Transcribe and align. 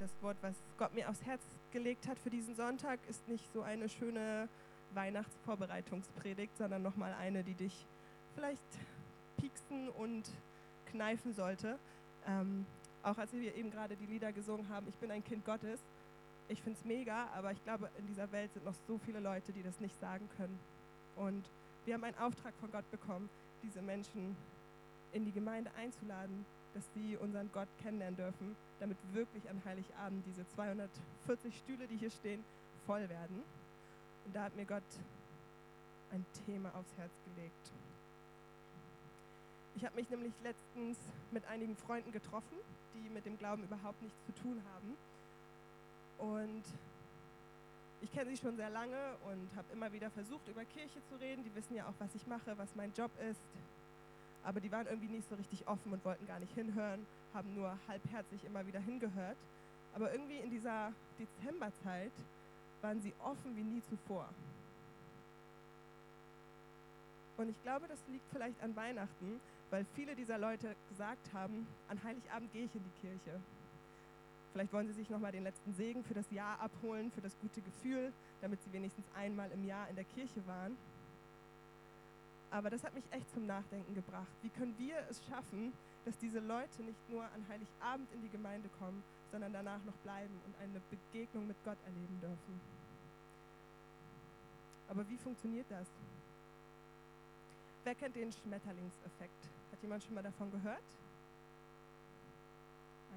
Das 0.00 0.10
Wort, 0.22 0.38
was 0.40 0.54
Gott 0.78 0.94
mir 0.94 1.10
aufs 1.10 1.22
Herz 1.26 1.42
gelegt 1.72 2.08
hat 2.08 2.18
für 2.18 2.30
diesen 2.30 2.54
Sonntag, 2.54 2.98
ist 3.06 3.28
nicht 3.28 3.52
so 3.52 3.60
eine 3.60 3.86
schöne 3.86 4.48
Weihnachtsvorbereitungspredigt, 4.94 6.56
sondern 6.56 6.80
nochmal 6.80 7.12
eine, 7.20 7.44
die 7.44 7.52
dich 7.52 7.86
vielleicht 8.34 8.64
pieksen 9.36 9.90
und 9.90 10.24
kneifen 10.86 11.34
sollte. 11.34 11.78
Ähm, 12.26 12.64
auch 13.02 13.18
als 13.18 13.30
wir 13.34 13.54
eben 13.54 13.70
gerade 13.70 13.94
die 13.94 14.06
Lieder 14.06 14.32
gesungen 14.32 14.70
haben, 14.70 14.88
ich 14.88 14.96
bin 14.96 15.10
ein 15.10 15.22
Kind 15.22 15.44
Gottes. 15.44 15.80
Ich 16.48 16.62
finde 16.62 16.78
es 16.78 16.84
mega, 16.86 17.28
aber 17.36 17.52
ich 17.52 17.62
glaube, 17.62 17.90
in 17.98 18.06
dieser 18.06 18.32
Welt 18.32 18.54
sind 18.54 18.64
noch 18.64 18.76
so 18.88 18.96
viele 18.96 19.20
Leute, 19.20 19.52
die 19.52 19.62
das 19.62 19.80
nicht 19.80 20.00
sagen 20.00 20.26
können. 20.38 20.58
Und 21.16 21.44
wir 21.84 21.92
haben 21.92 22.04
einen 22.04 22.18
Auftrag 22.18 22.54
von 22.58 22.72
Gott 22.72 22.90
bekommen, 22.90 23.28
diese 23.62 23.82
Menschen 23.82 24.34
in 25.12 25.26
die 25.26 25.32
Gemeinde 25.32 25.70
einzuladen, 25.76 26.46
dass 26.72 26.84
sie 26.94 27.18
unseren 27.18 27.52
Gott 27.52 27.68
kennenlernen 27.82 28.16
dürfen, 28.16 28.56
damit 28.80 28.98
wirklich 29.12 29.48
an 29.48 29.62
Heiligabend 29.64 30.24
diese 30.26 30.46
240 30.48 31.56
Stühle, 31.58 31.86
die 31.86 31.96
hier 31.96 32.10
stehen, 32.10 32.42
voll 32.86 33.08
werden. 33.08 33.42
Und 34.24 34.34
da 34.34 34.44
hat 34.44 34.56
mir 34.56 34.64
Gott 34.64 34.82
ein 36.12 36.24
Thema 36.46 36.74
aufs 36.74 36.92
Herz 36.96 37.12
gelegt. 37.24 37.72
Ich 39.76 39.84
habe 39.84 39.96
mich 39.96 40.10
nämlich 40.10 40.32
letztens 40.42 40.98
mit 41.30 41.46
einigen 41.46 41.76
Freunden 41.76 42.12
getroffen, 42.12 42.56
die 42.94 43.08
mit 43.10 43.24
dem 43.24 43.38
Glauben 43.38 43.62
überhaupt 43.62 44.02
nichts 44.02 44.18
zu 44.26 44.32
tun 44.42 44.60
haben. 44.74 44.96
Und 46.18 46.64
ich 48.02 48.12
kenne 48.12 48.30
sie 48.30 48.36
schon 48.36 48.56
sehr 48.56 48.70
lange 48.70 49.14
und 49.24 49.48
habe 49.56 49.72
immer 49.72 49.92
wieder 49.92 50.10
versucht, 50.10 50.48
über 50.48 50.64
Kirche 50.64 51.00
zu 51.08 51.16
reden. 51.20 51.44
Die 51.44 51.54
wissen 51.54 51.74
ja 51.74 51.86
auch, 51.86 51.94
was 51.98 52.14
ich 52.14 52.26
mache, 52.26 52.56
was 52.58 52.68
mein 52.74 52.92
Job 52.94 53.10
ist. 53.30 53.40
Aber 54.44 54.60
die 54.60 54.72
waren 54.72 54.86
irgendwie 54.86 55.08
nicht 55.08 55.28
so 55.28 55.34
richtig 55.34 55.66
offen 55.68 55.92
und 55.92 56.04
wollten 56.04 56.26
gar 56.26 56.38
nicht 56.38 56.54
hinhören, 56.54 57.06
haben 57.34 57.54
nur 57.54 57.76
halbherzig 57.88 58.44
immer 58.44 58.66
wieder 58.66 58.80
hingehört. 58.80 59.36
Aber 59.94 60.12
irgendwie 60.12 60.38
in 60.38 60.50
dieser 60.50 60.92
Dezemberzeit 61.18 62.12
waren 62.80 63.00
sie 63.02 63.12
offen 63.22 63.56
wie 63.56 63.62
nie 63.62 63.82
zuvor. 63.82 64.28
Und 67.36 67.48
ich 67.48 67.62
glaube, 67.62 67.86
das 67.88 67.98
liegt 68.08 68.28
vielleicht 68.32 68.62
an 68.62 68.76
Weihnachten, 68.76 69.40
weil 69.70 69.86
viele 69.94 70.14
dieser 70.14 70.38
Leute 70.38 70.74
gesagt 70.88 71.32
haben, 71.32 71.66
an 71.88 72.02
Heiligabend 72.02 72.52
gehe 72.52 72.64
ich 72.64 72.74
in 72.74 72.84
die 72.84 73.00
Kirche. 73.00 73.40
Vielleicht 74.52 74.72
wollen 74.72 74.88
sie 74.88 74.94
sich 74.94 75.08
nochmal 75.08 75.32
den 75.32 75.44
letzten 75.44 75.72
Segen 75.74 76.02
für 76.02 76.14
das 76.14 76.30
Jahr 76.30 76.60
abholen, 76.60 77.10
für 77.12 77.20
das 77.20 77.38
gute 77.38 77.60
Gefühl, 77.60 78.12
damit 78.40 78.60
sie 78.62 78.72
wenigstens 78.72 79.06
einmal 79.14 79.50
im 79.52 79.64
Jahr 79.64 79.88
in 79.88 79.94
der 79.94 80.04
Kirche 80.04 80.46
waren. 80.46 80.76
Aber 82.50 82.68
das 82.68 82.82
hat 82.82 82.94
mich 82.94 83.04
echt 83.12 83.30
zum 83.30 83.46
Nachdenken 83.46 83.94
gebracht. 83.94 84.32
Wie 84.42 84.50
können 84.50 84.76
wir 84.78 84.96
es 85.08 85.24
schaffen, 85.26 85.72
dass 86.04 86.18
diese 86.18 86.40
Leute 86.40 86.82
nicht 86.82 87.08
nur 87.08 87.22
an 87.22 87.46
Heiligabend 87.48 88.10
in 88.12 88.22
die 88.22 88.28
Gemeinde 88.28 88.68
kommen, 88.78 89.02
sondern 89.30 89.52
danach 89.52 89.82
noch 89.84 89.96
bleiben 89.98 90.34
und 90.46 90.54
eine 90.60 90.80
Begegnung 90.90 91.46
mit 91.46 91.56
Gott 91.64 91.78
erleben 91.84 92.20
dürfen? 92.20 92.60
Aber 94.88 95.08
wie 95.08 95.16
funktioniert 95.16 95.66
das? 95.70 95.86
Wer 97.84 97.94
kennt 97.94 98.16
den 98.16 98.32
Schmetterlingseffekt? 98.32 99.48
Hat 99.70 99.82
jemand 99.82 100.02
schon 100.02 100.14
mal 100.14 100.22
davon 100.22 100.50
gehört? 100.50 100.82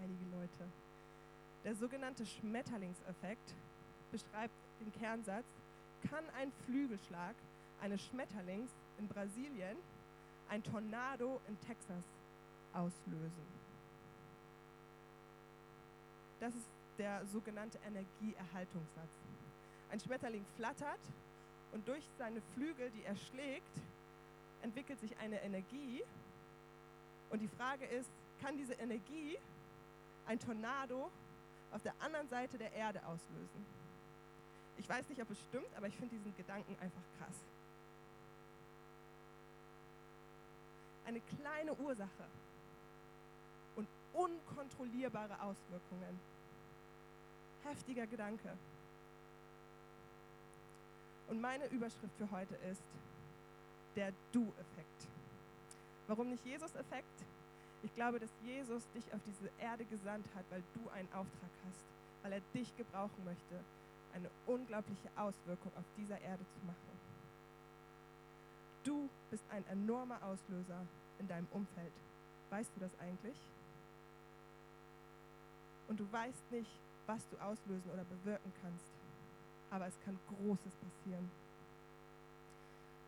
Einige 0.02 0.26
Leute. 0.36 0.72
Der 1.64 1.76
sogenannte 1.76 2.26
Schmetterlingseffekt 2.26 3.56
beschreibt 4.12 4.54
den 4.80 4.92
Kernsatz, 4.94 5.46
kann 6.10 6.24
ein 6.38 6.52
Flügelschlag 6.66 7.36
eines 7.82 8.02
Schmetterlings 8.04 8.70
in 8.98 9.08
Brasilien 9.08 9.78
ein 10.50 10.64
Tornado 10.64 11.42
in 11.48 11.60
Texas 11.62 12.04
auslösen. 12.74 13.64
Das 16.40 16.54
ist 16.54 16.68
der 16.98 17.26
sogenannte 17.28 17.80
Energieerhaltungssatz. 17.88 19.10
Ein 19.92 20.00
Schmetterling 20.00 20.46
flattert 20.58 21.00
und 21.72 21.88
durch 21.88 22.04
seine 22.18 22.42
Flügel, 22.54 22.92
die 22.92 23.04
er 23.04 23.16
schlägt, 23.16 23.82
entwickelt 24.62 25.00
sich 25.00 25.18
eine 25.18 25.42
Energie. 25.42 26.04
Und 27.30 27.40
die 27.40 27.48
Frage 27.48 27.86
ist, 27.86 28.10
kann 28.42 28.58
diese 28.58 28.74
Energie 28.74 29.38
ein 30.28 30.40
Tornado 30.40 31.10
auf 31.72 31.82
der 31.82 31.94
anderen 32.00 32.28
Seite 32.30 32.58
der 32.58 32.72
Erde 32.74 33.00
auslösen? 33.06 33.66
Ich 34.78 34.88
weiß 34.90 35.08
nicht, 35.10 35.22
ob 35.22 35.30
es 35.30 35.40
stimmt, 35.40 35.74
aber 35.78 35.88
ich 35.88 35.96
finde 35.96 36.16
diesen 36.16 36.36
Gedanken 36.36 36.76
einfach 36.82 37.04
krass. 37.18 37.36
Eine 41.06 41.20
kleine 41.22 41.74
Ursache 41.74 42.26
und 43.76 43.88
unkontrollierbare 44.14 45.34
Auswirkungen. 45.42 46.20
Heftiger 47.64 48.08
Gedanke. 48.08 48.50
Und 51.30 51.42
meine 51.42 51.66
Überschrift 51.68 52.14
für 52.18 52.30
heute 52.32 52.56
ist 52.72 52.84
der 53.96 54.12
Du-Effekt. 54.32 55.08
Warum 56.08 56.30
nicht 56.30 56.46
Jesus-Effekt? 56.46 57.24
Ich 57.84 57.94
glaube, 57.96 58.20
dass 58.20 58.30
Jesus 58.44 58.84
dich 58.92 59.04
auf 59.14 59.20
diese 59.26 59.50
Erde 59.60 59.86
gesandt 59.86 60.26
hat, 60.36 60.46
weil 60.50 60.64
du 60.74 60.90
einen 60.90 61.08
Auftrag 61.14 61.50
hast, 61.68 61.84
weil 62.24 62.34
er 62.34 62.42
dich 62.54 62.76
gebrauchen 62.78 63.24
möchte, 63.26 63.60
eine 64.14 64.30
unglaubliche 64.46 65.10
Auswirkung 65.16 65.72
auf 65.76 65.86
dieser 65.98 66.20
Erde 66.22 66.44
zu 66.46 66.66
machen. 66.66 66.93
Du 68.84 69.10
bist 69.32 69.44
ein 69.50 69.66
enormer 69.68 70.22
Auslöser 70.24 70.86
in 71.20 71.28
deinem 71.28 71.48
Umfeld. 71.52 71.94
Weißt 72.50 72.70
du 72.76 72.82
das 72.82 72.92
eigentlich? 73.00 73.38
Und 75.88 76.00
du 76.00 76.12
weißt 76.12 76.52
nicht, 76.52 76.72
was 77.06 77.28
du 77.30 77.38
auslösen 77.38 77.90
oder 77.92 78.04
bewirken 78.04 78.52
kannst. 78.62 78.92
Aber 79.72 79.88
es 79.88 80.00
kann 80.06 80.18
Großes 80.28 80.76
passieren. 80.76 81.30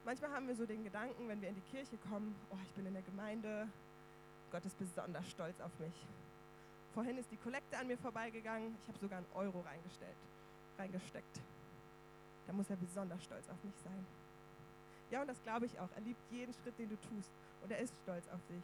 Manchmal 0.05 0.31
haben 0.31 0.47
wir 0.47 0.55
so 0.55 0.65
den 0.65 0.83
Gedanken, 0.83 1.27
wenn 1.27 1.41
wir 1.41 1.49
in 1.49 1.55
die 1.55 1.71
Kirche 1.71 1.97
kommen, 2.09 2.35
oh, 2.51 2.57
ich 2.63 2.71
bin 2.73 2.85
in 2.85 2.93
der 2.93 3.01
Gemeinde, 3.01 3.67
Gott 4.51 4.63
ist 4.65 4.77
besonders 4.77 5.29
stolz 5.29 5.59
auf 5.61 5.71
mich. 5.79 6.05
Vorhin 6.93 7.17
ist 7.17 7.31
die 7.31 7.37
Kollekte 7.37 7.77
an 7.77 7.87
mir 7.87 7.97
vorbeigegangen, 7.97 8.75
ich 8.81 8.87
habe 8.87 8.99
sogar 8.99 9.17
einen 9.17 9.27
Euro 9.33 9.61
reingestellt, 9.61 10.15
reingesteckt. 10.77 11.41
Da 12.47 12.53
muss 12.53 12.69
er 12.69 12.77
besonders 12.77 13.23
stolz 13.23 13.49
auf 13.49 13.63
mich 13.63 13.75
sein. 13.83 14.05
Ja, 15.11 15.21
und 15.21 15.27
das 15.27 15.41
glaube 15.43 15.65
ich 15.65 15.79
auch. 15.79 15.89
Er 15.95 16.01
liebt 16.01 16.19
jeden 16.31 16.53
Schritt, 16.53 16.77
den 16.77 16.89
du 16.89 16.95
tust. 16.95 17.29
Und 17.63 17.71
er 17.71 17.79
ist 17.79 17.93
stolz 18.03 18.27
auf 18.29 18.39
dich. 18.49 18.63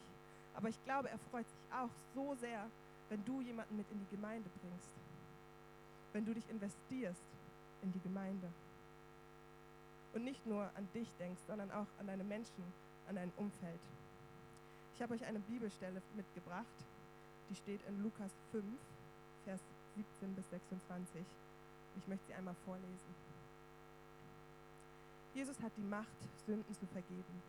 Aber 0.56 0.70
ich 0.70 0.84
glaube, 0.86 1.10
er 1.10 1.18
freut 1.30 1.48
sich 1.48 1.74
auch 1.74 1.90
so 2.14 2.36
sehr, 2.36 2.68
wenn 3.10 3.24
du 3.26 3.42
jemanden 3.42 3.78
mit 3.78 3.90
in 3.92 4.00
die 4.00 4.16
Gemeinde 4.16 4.50
bringst. 4.62 4.90
Wenn 6.14 6.26
du 6.26 6.34
dich 6.34 6.50
investierst 6.50 7.22
in 7.84 7.92
die 7.92 8.02
Gemeinde. 8.02 8.48
Und 10.14 10.24
nicht 10.24 10.46
nur 10.46 10.64
an 10.76 10.88
dich 10.94 11.08
denkst, 11.20 11.42
sondern 11.48 11.72
auch 11.72 11.88
an 12.00 12.08
deine 12.08 12.24
Menschen, 12.24 12.64
an 13.08 13.16
dein 13.16 13.32
Umfeld. 13.38 13.80
Ich 14.96 15.02
habe 15.02 15.14
euch 15.14 15.26
eine 15.26 15.40
Bibelstelle 15.40 16.02
mitgebracht, 16.16 16.66
die 17.50 17.56
steht 17.56 17.82
in 17.88 18.04
Lukas 18.04 18.32
5, 18.52 18.64
Vers 19.46 19.62
17 19.96 20.36
bis 20.36 20.50
26. 20.50 21.26
Ich 21.98 22.08
möchte 22.08 22.26
sie 22.28 22.34
einmal 22.34 22.56
vorlesen. 22.66 23.31
Jesus 25.34 25.58
hat 25.62 25.72
die 25.78 25.84
Macht, 25.84 26.08
Sünden 26.46 26.76
zu 26.76 26.86
vergeben. 26.88 27.42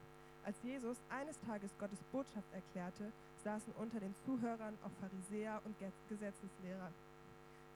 Als 0.44 0.56
Jesus 0.62 0.96
eines 1.10 1.38
Tages 1.40 1.70
Gottes 1.78 1.98
Botschaft 2.12 2.46
erklärte, 2.52 3.10
saßen 3.42 3.72
unter 3.74 3.98
den 3.98 4.14
Zuhörern 4.24 4.78
auch 4.84 4.90
Pharisäer 5.00 5.60
und 5.64 5.74
Gesetzeslehrer. 6.08 6.92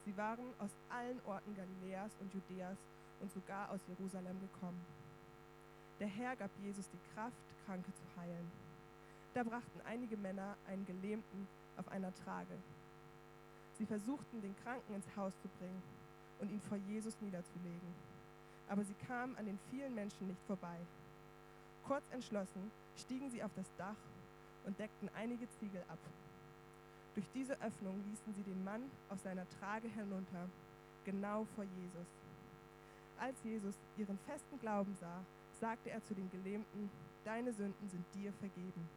Sie 0.04 0.16
waren 0.16 0.46
aus 0.60 0.70
allen 0.88 1.20
Orten 1.26 1.56
Galiläas 1.56 2.12
und 2.20 2.32
Judäas 2.32 2.78
und 3.20 3.32
sogar 3.32 3.68
aus 3.70 3.80
Jerusalem 3.88 4.38
gekommen. 4.40 4.80
Der 5.98 6.08
Herr 6.08 6.36
gab 6.36 6.50
Jesus 6.62 6.88
die 6.90 7.14
Kraft, 7.14 7.36
Kranke 7.64 7.92
zu 7.92 8.20
heilen. 8.20 8.50
Da 9.34 9.42
brachten 9.42 9.80
einige 9.84 10.16
Männer 10.16 10.56
einen 10.68 10.86
Gelähmten 10.86 11.48
auf 11.76 11.88
einer 11.88 12.14
Trage. 12.24 12.54
Sie 13.76 13.86
versuchten, 13.86 14.40
den 14.40 14.54
Kranken 14.62 14.94
ins 14.94 15.16
Haus 15.16 15.32
zu 15.42 15.48
bringen 15.58 15.82
und 16.38 16.52
ihn 16.52 16.60
vor 16.60 16.78
Jesus 16.88 17.14
niederzulegen 17.20 18.15
aber 18.68 18.84
sie 18.84 18.94
kamen 19.06 19.36
an 19.36 19.46
den 19.46 19.58
vielen 19.70 19.94
Menschen 19.94 20.26
nicht 20.28 20.42
vorbei. 20.46 20.76
Kurz 21.86 22.04
entschlossen 22.10 22.70
stiegen 22.96 23.30
sie 23.30 23.42
auf 23.42 23.50
das 23.54 23.66
Dach 23.76 23.96
und 24.64 24.78
deckten 24.78 25.08
einige 25.14 25.48
Ziegel 25.58 25.82
ab. 25.88 25.98
Durch 27.14 27.26
diese 27.32 27.54
Öffnung 27.62 28.02
ließen 28.10 28.34
sie 28.34 28.42
den 28.42 28.62
Mann 28.64 28.82
auf 29.08 29.20
seiner 29.20 29.48
Trage 29.60 29.88
herunter, 29.88 30.48
genau 31.04 31.46
vor 31.54 31.64
Jesus. 31.64 32.06
Als 33.18 33.36
Jesus 33.44 33.74
ihren 33.96 34.18
festen 34.26 34.58
Glauben 34.60 34.94
sah, 35.00 35.24
sagte 35.60 35.90
er 35.90 36.02
zu 36.04 36.14
den 36.14 36.30
Gelähmten, 36.30 36.90
Deine 37.24 37.52
Sünden 37.52 37.88
sind 37.88 38.04
dir 38.14 38.32
vergeben. 38.34 38.88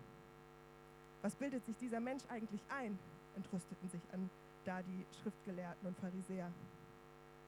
Was 1.23 1.33
bildet 1.33 1.65
sich 1.65 1.75
dieser 1.77 1.99
Mensch 1.99 2.21
eigentlich 2.29 2.61
ein? 2.69 2.99
entrüsteten 3.35 3.89
sich 3.89 4.01
an 4.13 4.29
da 4.65 4.83
die 4.83 5.05
Schriftgelehrten 5.21 5.87
und 5.87 5.97
Pharisäer. 5.97 6.51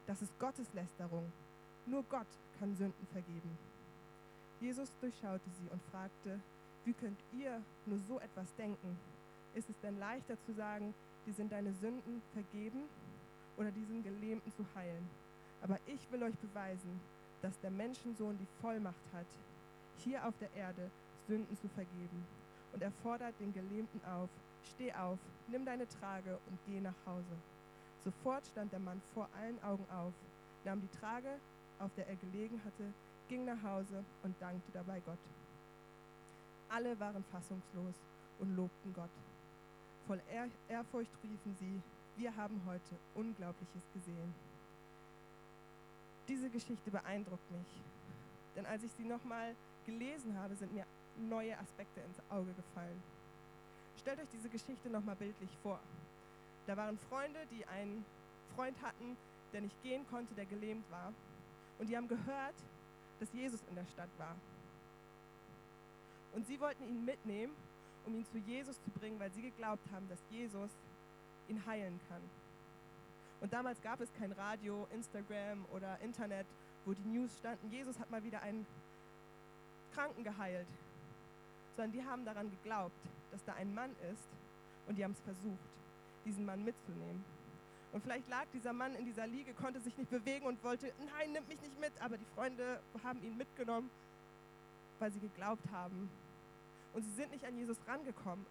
Das 0.08 0.24
ist 0.24 0.38
Gotteslästerung, 0.40 1.32
nur 1.86 2.04
Gott 2.04 2.28
kann 2.60 2.76
Sünden 2.76 3.08
vergeben. 3.12 3.58
Jesus 4.60 4.90
durchschaute 5.00 5.50
sie 5.60 5.70
und 5.72 5.82
fragte, 5.92 6.40
wie 6.86 6.94
könnt 6.94 7.20
ihr 7.34 7.62
nur 7.86 8.00
so 8.00 8.20
etwas 8.20 8.54
denken? 8.56 8.98
Ist 9.56 9.70
es 9.70 9.80
denn 9.82 10.00
leichter 10.00 10.36
zu 10.46 10.54
sagen, 10.54 10.94
die 11.26 11.32
sind 11.32 11.52
deine 11.52 11.74
Sünden 11.74 12.22
vergeben, 12.34 12.84
oder 13.58 13.72
diesen 13.72 14.04
Gelähmten 14.04 14.52
zu 14.54 14.66
heilen. 14.76 15.08
Aber 15.62 15.78
ich 15.86 16.12
will 16.12 16.24
euch 16.24 16.36
beweisen, 16.36 17.00
dass 17.42 17.60
der 17.60 17.72
Menschensohn 17.72 18.38
die 18.38 18.62
Vollmacht 18.62 19.06
hat, 19.14 19.28
hier 19.98 20.26
auf 20.26 20.34
der 20.40 20.52
Erde 20.56 20.90
Sünden 21.28 21.56
zu 21.58 21.68
vergeben. 21.70 22.26
Und 22.74 22.82
er 22.82 22.92
fordert 23.04 23.40
den 23.40 23.54
Gelähmten 23.54 24.02
auf, 24.06 24.30
steh 24.74 24.94
auf, 24.94 25.20
nimm 25.48 25.66
deine 25.66 25.88
Trage 25.88 26.40
und 26.50 26.58
geh 26.66 26.80
nach 26.80 26.96
Hause. 27.06 27.36
Sofort 28.04 28.46
stand 28.48 28.72
der 28.72 28.80
Mann 28.80 29.02
vor 29.14 29.28
allen 29.40 29.62
Augen 29.64 29.86
auf, 29.92 30.14
nahm 30.66 30.82
die 30.82 31.00
Trage, 31.00 31.38
auf 31.82 31.94
der 31.96 32.08
er 32.08 32.16
gelegen 32.16 32.62
hatte, 32.66 32.94
ging 33.28 33.46
nach 33.46 33.62
Hause 33.64 34.04
und 34.24 34.36
dankte 34.42 34.72
dabei 34.72 35.00
Gott. 35.02 35.20
Alle 36.70 37.00
waren 37.00 37.24
fassungslos 37.32 37.96
und 38.40 38.56
lobten 38.56 38.94
Gott. 38.94 39.10
Voll 40.08 40.22
Ehrfurcht 40.70 41.12
riefen 41.24 41.56
sie, 41.60 41.82
wir 42.18 42.36
haben 42.36 42.62
heute 42.66 42.98
Unglaubliches 43.16 43.84
gesehen. 43.94 44.34
Diese 46.28 46.50
Geschichte 46.50 46.92
beeindruckt 46.92 47.52
mich, 47.52 47.82
denn 48.56 48.66
als 48.66 48.84
ich 48.84 48.92
sie 48.94 49.04
nochmal 49.04 49.56
gelesen 49.86 50.38
habe, 50.38 50.56
sind 50.56 50.74
mir 50.74 50.86
neue 51.18 51.58
Aspekte 51.58 52.02
ins 52.02 52.20
Auge 52.30 52.54
gefallen. 52.54 53.02
Stellt 53.98 54.20
euch 54.20 54.30
diese 54.32 54.50
Geschichte 54.50 54.90
nochmal 54.90 55.16
bildlich 55.16 55.58
vor. 55.62 55.80
Da 56.68 56.78
waren 56.78 56.98
Freunde, 57.10 57.40
die 57.52 57.66
einen 57.66 58.06
Freund 58.56 58.82
hatten, 58.82 59.18
der 59.54 59.62
nicht 59.62 59.82
gehen 59.84 60.06
konnte, 60.10 60.34
der 60.34 60.46
gelähmt 60.46 60.90
war. 60.90 61.14
Und 61.82 61.88
die 61.88 61.98
haben 61.98 62.08
gehört, 62.08 62.54
dass 63.20 63.34
Jesus 63.34 63.60
in 63.68 63.74
der 63.74 63.88
Stadt 63.88 64.10
war. 64.20 64.36
Und 66.36 66.46
sie 66.46 66.60
wollten 66.60 66.84
ihn 66.88 67.04
mitnehmen, 67.04 67.54
um 68.06 68.14
ihn 68.14 68.26
zu 68.28 68.38
Jesus 68.38 68.80
zu 68.84 68.92
bringen, 68.92 69.20
weil 69.20 69.32
sie 69.32 69.42
geglaubt 69.42 69.84
haben, 69.92 70.08
dass 70.08 70.20
Jesus 70.30 70.70
ihn 71.50 71.66
heilen 71.66 72.00
kann. 72.08 72.22
Und 73.42 73.52
damals 73.52 73.82
gab 73.82 74.00
es 74.00 74.14
kein 74.20 74.32
Radio, 74.34 74.88
Instagram 74.94 75.66
oder 75.74 76.00
Internet, 76.02 76.46
wo 76.86 76.94
die 76.94 77.02
News 77.02 77.36
standen, 77.40 77.72
Jesus 77.72 77.98
hat 77.98 78.12
mal 78.12 78.24
wieder 78.24 78.44
einen 78.44 78.68
Kranken 79.96 80.24
geheilt, 80.24 80.68
sondern 81.76 81.94
die 81.94 82.06
haben 82.06 82.26
daran 82.26 82.52
geglaubt, 82.52 82.94
dass 83.32 83.44
da 83.44 83.54
ein 83.54 83.74
Mann 83.74 83.90
ist 84.14 84.30
und 84.88 85.00
die 85.00 85.04
haben 85.04 85.14
es 85.14 85.22
versucht, 85.22 85.58
diesen 86.26 86.46
Mann 86.46 86.64
mitzunehmen. 86.64 87.26
Und 87.94 88.02
vielleicht 88.04 88.30
lag 88.30 88.46
dieser 88.54 88.74
Mann 88.74 88.96
in 88.96 89.06
dieser 89.06 89.28
Liege, 89.28 89.54
konnte 89.54 89.80
sich 89.82 89.98
nicht 89.98 90.10
bewegen 90.10 90.46
und 90.46 90.64
wollte, 90.64 90.94
nein, 91.18 91.34
nimm 91.34 91.46
mich 91.48 91.62
nicht 91.62 91.80
mit, 91.80 91.92
aber 92.02 92.18
die 92.18 92.26
Freunde 92.36 92.80
haben 93.04 93.22
ihn 93.24 93.36
mitgenommen, 93.38 93.90
weil 95.00 95.12
sie 95.12 95.20
geglaubt 95.20 95.64
haben, 95.72 96.10
und 96.94 97.04
sie 97.04 97.12
sind 97.12 97.32
nicht 97.32 97.46
an 97.46 97.58
Jesus 97.58 97.78
rangekommen, 97.88 98.46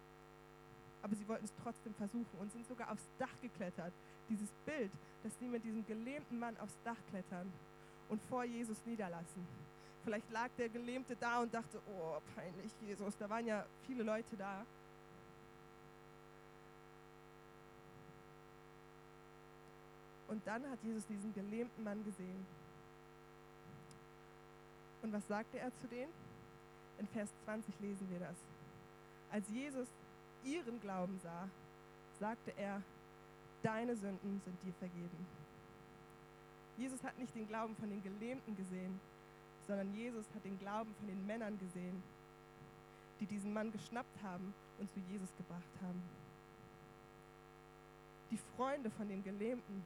aber 1.03 1.15
sie 1.15 1.27
wollten 1.27 1.45
es 1.45 1.53
trotzdem 1.63 1.93
versuchen 1.95 2.37
und 2.39 2.51
sind 2.51 2.67
sogar 2.67 2.91
aufs 2.91 3.07
Dach 3.17 3.33
geklettert. 3.41 3.93
Dieses 4.29 4.49
Bild, 4.65 4.91
dass 5.23 5.37
sie 5.39 5.47
mit 5.47 5.63
diesem 5.63 5.85
gelähmten 5.85 6.39
Mann 6.39 6.57
aufs 6.57 6.77
Dach 6.83 6.97
klettern 7.09 7.51
und 8.09 8.21
vor 8.23 8.43
Jesus 8.43 8.77
niederlassen. 8.85 9.45
Vielleicht 10.03 10.29
lag 10.31 10.49
der 10.57 10.69
Gelähmte 10.69 11.15
da 11.15 11.41
und 11.41 11.53
dachte, 11.53 11.79
oh, 11.87 12.19
peinlich, 12.35 12.71
Jesus. 12.81 13.15
Da 13.17 13.29
waren 13.29 13.45
ja 13.45 13.65
viele 13.85 14.03
Leute 14.03 14.35
da. 14.35 14.65
Und 20.31 20.47
dann 20.47 20.63
hat 20.71 20.81
Jesus 20.81 21.05
diesen 21.07 21.33
gelähmten 21.33 21.83
Mann 21.83 22.05
gesehen. 22.05 22.45
Und 25.01 25.11
was 25.11 25.27
sagte 25.27 25.59
er 25.59 25.75
zu 25.81 25.87
denen? 25.87 26.13
In 26.99 27.07
Vers 27.09 27.27
20 27.43 27.77
lesen 27.81 28.09
wir 28.09 28.19
das. 28.19 28.37
Als 29.29 29.49
Jesus 29.49 29.89
ihren 30.45 30.79
Glauben 30.79 31.19
sah, 31.21 31.49
sagte 32.17 32.53
er, 32.55 32.81
deine 33.61 33.93
Sünden 33.93 34.41
sind 34.45 34.63
dir 34.63 34.73
vergeben. 34.79 35.27
Jesus 36.77 37.03
hat 37.03 37.19
nicht 37.19 37.35
den 37.35 37.49
Glauben 37.49 37.75
von 37.75 37.89
den 37.89 38.01
Gelähmten 38.01 38.55
gesehen, 38.55 39.01
sondern 39.67 39.93
Jesus 39.93 40.25
hat 40.33 40.45
den 40.45 40.57
Glauben 40.59 40.95
von 40.95 41.07
den 41.07 41.27
Männern 41.27 41.59
gesehen, 41.59 42.01
die 43.19 43.25
diesen 43.25 43.51
Mann 43.51 43.69
geschnappt 43.73 44.23
haben 44.23 44.53
und 44.79 44.89
zu 44.93 44.99
Jesus 45.11 45.29
gebracht 45.35 45.81
haben. 45.81 46.01
Die 48.31 48.39
Freunde 48.55 48.89
von 48.91 49.09
dem 49.09 49.21
Gelähmten 49.25 49.83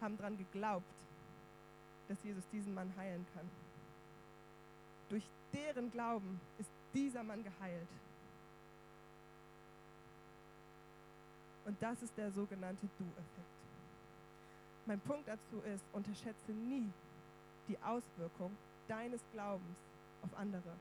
haben 0.00 0.16
daran 0.16 0.36
geglaubt, 0.36 0.86
dass 2.08 2.22
Jesus 2.22 2.44
diesen 2.52 2.74
Mann 2.74 2.92
heilen 2.96 3.26
kann. 3.34 3.48
Durch 5.08 5.24
deren 5.52 5.90
Glauben 5.90 6.40
ist 6.58 6.70
dieser 6.94 7.22
Mann 7.22 7.42
geheilt. 7.42 7.88
Und 11.64 11.80
das 11.82 12.00
ist 12.02 12.16
der 12.16 12.30
sogenannte 12.30 12.86
Du-Effekt. 12.98 13.56
Mein 14.86 15.00
Punkt 15.00 15.26
dazu 15.26 15.60
ist, 15.74 15.84
unterschätze 15.92 16.52
nie 16.52 16.88
die 17.68 17.76
Auswirkung 17.82 18.56
deines 18.86 19.20
Glaubens 19.32 19.76
auf 20.22 20.38
andere. 20.38 20.72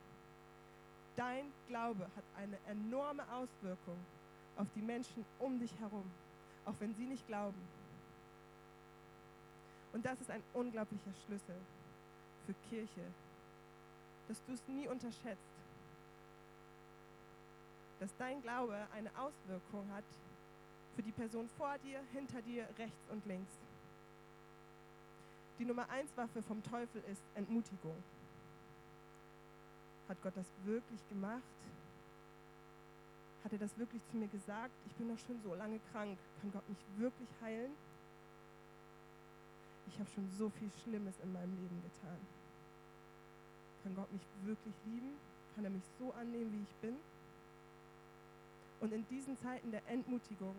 Dein 1.15 1.45
Glaube 1.67 2.03
hat 2.03 2.23
eine 2.37 2.57
enorme 2.67 3.23
Auswirkung 3.33 3.97
auf 4.57 4.67
die 4.75 4.81
Menschen 4.81 5.25
um 5.39 5.59
dich 5.59 5.73
herum, 5.79 6.09
auch 6.65 6.75
wenn 6.79 6.93
sie 6.95 7.05
nicht 7.05 7.25
glauben. 7.27 7.59
Und 9.95 10.05
das 10.05 10.19
ist 10.19 10.29
ein 10.29 10.43
unglaublicher 10.53 11.13
Schlüssel 11.25 11.55
für 12.45 12.53
Kirche, 12.69 13.05
dass 14.27 14.43
du 14.43 14.51
es 14.51 14.67
nie 14.67 14.89
unterschätzt, 14.89 15.39
dass 18.01 18.09
dein 18.17 18.41
Glaube 18.41 18.75
eine 18.93 19.09
Auswirkung 19.17 19.89
hat 19.93 20.03
für 20.97 21.01
die 21.01 21.13
Person 21.13 21.47
vor 21.57 21.77
dir, 21.77 22.01
hinter 22.11 22.41
dir, 22.41 22.67
rechts 22.77 23.09
und 23.09 23.25
links. 23.25 23.53
Die 25.59 25.65
Nummer 25.65 25.89
eins 25.89 26.11
Waffe 26.17 26.43
vom 26.43 26.61
Teufel 26.61 27.01
ist 27.09 27.21
Entmutigung. 27.35 27.95
Hat 30.09 30.21
Gott 30.21 30.35
das 30.35 30.47
wirklich 30.65 31.07
gemacht? 31.07 31.41
Hat 33.45 33.53
er 33.53 33.59
das 33.59 33.77
wirklich 33.77 34.01
zu 34.11 34.17
mir 34.17 34.27
gesagt? 34.27 34.73
Ich 34.87 34.93
bin 34.95 35.07
doch 35.07 35.25
schon 35.25 35.41
so 35.41 35.55
lange 35.55 35.79
krank. 35.93 36.17
Kann 36.41 36.51
Gott 36.51 36.67
mich 36.67 36.83
wirklich 36.97 37.29
heilen? 37.41 37.71
Ich 39.87 39.99
habe 39.99 40.09
schon 40.13 40.27
so 40.37 40.49
viel 40.49 40.69
Schlimmes 40.83 41.15
in 41.23 41.31
meinem 41.33 41.55
Leben 41.55 41.81
getan. 41.83 42.17
Kann 43.83 43.95
Gott 43.95 44.11
mich 44.11 44.25
wirklich 44.43 44.73
lieben? 44.85 45.13
Kann 45.55 45.65
er 45.65 45.71
mich 45.71 45.83
so 45.99 46.11
annehmen, 46.13 46.51
wie 46.53 46.63
ich 46.63 46.75
bin? 46.81 46.95
Und 48.81 48.93
in 48.93 49.07
diesen 49.09 49.37
Zeiten 49.39 49.71
der 49.71 49.87
Entmutigung 49.87 50.55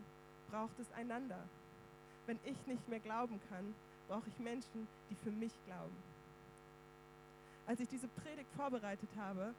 braucht 0.51 0.79
es 0.79 0.91
einander. 0.93 1.39
Wenn 2.27 2.39
ich 2.45 2.57
nicht 2.67 2.89
mehr 2.89 3.01
glauben 3.01 3.41
kann, 3.51 3.75
brauche 4.09 4.29
ich 4.29 4.39
Menschen, 4.39 4.87
die 5.11 5.15
für 5.17 5.31
mich 5.31 5.53
glauben. 5.67 5.97
Als 7.67 7.81
ich 7.81 7.89
diese 7.89 8.09
Predigt 8.09 8.51
vorbereitet 8.57 9.09
habe, 9.17 9.55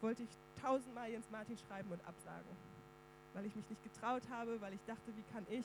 wollte 0.00 0.24
ich 0.24 0.28
tausendmal 0.60 1.10
Jens 1.10 1.30
Martin 1.30 1.56
schreiben 1.56 1.90
und 1.90 2.00
absagen, 2.06 2.56
weil 3.34 3.46
ich 3.46 3.54
mich 3.54 3.68
nicht 3.70 3.82
getraut 3.84 4.22
habe, 4.30 4.60
weil 4.60 4.74
ich 4.74 4.84
dachte, 4.86 5.12
wie 5.16 5.32
kann 5.32 5.46
ich 5.48 5.64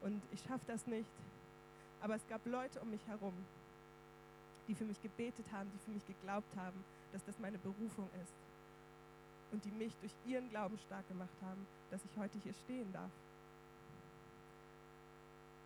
und 0.00 0.22
ich 0.32 0.40
schaffe 0.40 0.64
das 0.66 0.86
nicht. 0.86 1.10
Aber 2.00 2.14
es 2.14 2.26
gab 2.28 2.44
Leute 2.46 2.80
um 2.80 2.90
mich 2.90 3.06
herum, 3.06 3.34
die 4.68 4.74
für 4.74 4.84
mich 4.84 5.00
gebetet 5.02 5.46
haben, 5.52 5.70
die 5.72 5.84
für 5.84 5.90
mich 5.90 6.06
geglaubt 6.06 6.54
haben, 6.56 6.84
dass 7.12 7.24
das 7.24 7.38
meine 7.38 7.58
Berufung 7.58 8.08
ist. 8.22 8.32
Und 9.52 9.64
die 9.64 9.70
mich 9.70 9.92
durch 10.00 10.12
ihren 10.26 10.50
Glauben 10.50 10.76
stark 10.78 11.06
gemacht 11.08 11.36
haben, 11.42 11.66
dass 11.90 12.00
ich 12.04 12.18
heute 12.18 12.38
hier 12.42 12.52
stehen 12.64 12.92
darf. 12.92 13.10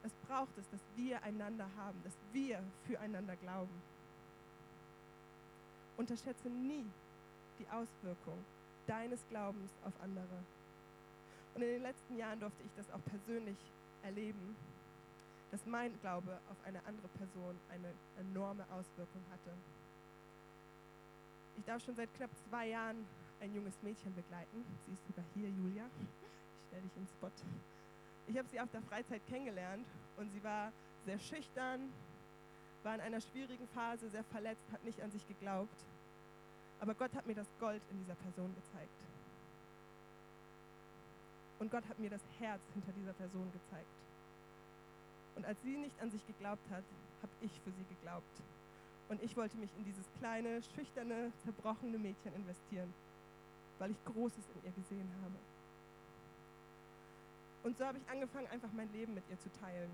Es 0.03 0.13
braucht 0.29 0.57
es, 0.59 0.69
dass 0.71 0.81
wir 0.97 1.23
einander 1.23 1.67
haben, 1.77 2.01
dass 2.05 2.15
wir 2.33 2.63
füreinander 2.87 3.37
glauben. 3.37 3.83
Unterschätze 5.97 6.49
nie 6.49 6.85
die 7.59 7.67
Auswirkung 7.69 8.39
deines 8.87 9.21
Glaubens 9.29 9.71
auf 9.85 9.93
andere. 10.03 10.39
Und 11.55 11.63
in 11.63 11.69
den 11.69 11.83
letzten 11.83 12.17
Jahren 12.17 12.41
durfte 12.41 12.63
ich 12.63 12.71
das 12.77 12.91
auch 12.93 13.05
persönlich 13.05 13.57
erleben, 14.03 14.57
dass 15.50 15.66
mein 15.66 15.99
Glaube 16.00 16.38
auf 16.50 16.57
eine 16.64 16.85
andere 16.87 17.09
Person 17.09 17.59
eine 17.71 17.92
enorme 18.19 18.64
Auswirkung 18.71 19.23
hatte. 19.33 19.50
Ich 21.59 21.64
darf 21.64 21.83
schon 21.85 21.97
seit 21.97 22.12
knapp 22.14 22.30
zwei 22.49 22.69
Jahren 22.69 23.04
ein 23.40 23.54
junges 23.54 23.75
Mädchen 23.83 24.14
begleiten. 24.14 24.64
Sie 24.87 24.92
ist 24.92 25.07
sogar 25.07 25.25
hier, 25.35 25.49
Julia. 25.49 25.85
Ich 26.00 26.66
stelle 26.69 26.83
dich 26.83 26.97
ins 26.97 27.11
Spot. 27.11 27.30
Ich 28.28 28.38
habe 28.38 28.49
sie 28.49 28.61
auf 28.61 28.71
der 28.71 28.83
Freizeit 28.83 29.26
kennengelernt 29.26 29.87
und 30.16 30.30
sie 30.30 30.42
war 30.45 30.73
sehr 31.04 31.19
schüchtern, 31.19 31.92
war 32.83 32.95
in 32.95 33.00
einer 33.00 33.21
schwierigen 33.21 33.66
Phase, 33.69 34.09
sehr 34.11 34.25
verletzt, 34.25 34.62
hat 34.73 34.85
nicht 34.85 35.00
an 35.02 35.11
sich 35.11 35.26
geglaubt. 35.26 35.85
Aber 36.80 36.95
Gott 36.95 37.14
hat 37.14 37.26
mir 37.26 37.35
das 37.35 37.49
Gold 37.59 37.83
in 37.90 37.99
dieser 37.99 38.14
Person 38.14 38.54
gezeigt. 38.54 38.90
Und 41.59 41.71
Gott 41.71 41.87
hat 41.88 41.99
mir 41.99 42.09
das 42.09 42.23
Herz 42.38 42.62
hinter 42.73 42.92
dieser 42.92 43.12
Person 43.12 43.50
gezeigt. 43.52 43.87
Und 45.37 45.47
als 45.47 45.61
sie 45.63 45.77
nicht 45.77 46.01
an 46.01 46.11
sich 46.11 46.27
geglaubt 46.27 46.69
hat, 46.71 46.85
habe 47.23 47.33
ich 47.41 47.53
für 47.61 47.71
sie 47.71 47.85
geglaubt. 47.85 48.43
Und 49.09 49.23
ich 49.23 49.37
wollte 49.37 49.57
mich 49.57 49.71
in 49.79 49.85
dieses 49.85 50.07
kleine, 50.19 50.63
schüchterne, 50.63 51.33
zerbrochene 51.45 51.99
Mädchen 51.99 52.35
investieren, 52.35 52.93
weil 53.79 53.91
ich 53.91 54.05
Großes 54.05 54.45
in 54.55 54.65
ihr 54.65 54.73
gesehen 54.73 55.11
habe. 55.23 55.35
Und 57.63 57.77
so 57.77 57.85
habe 57.85 57.99
ich 57.99 58.09
angefangen, 58.11 58.47
einfach 58.49 58.71
mein 58.73 58.91
Leben 58.93 59.15
mit 59.15 59.25
ihr 59.29 59.39
zu 59.39 59.51
teilen. 59.61 59.91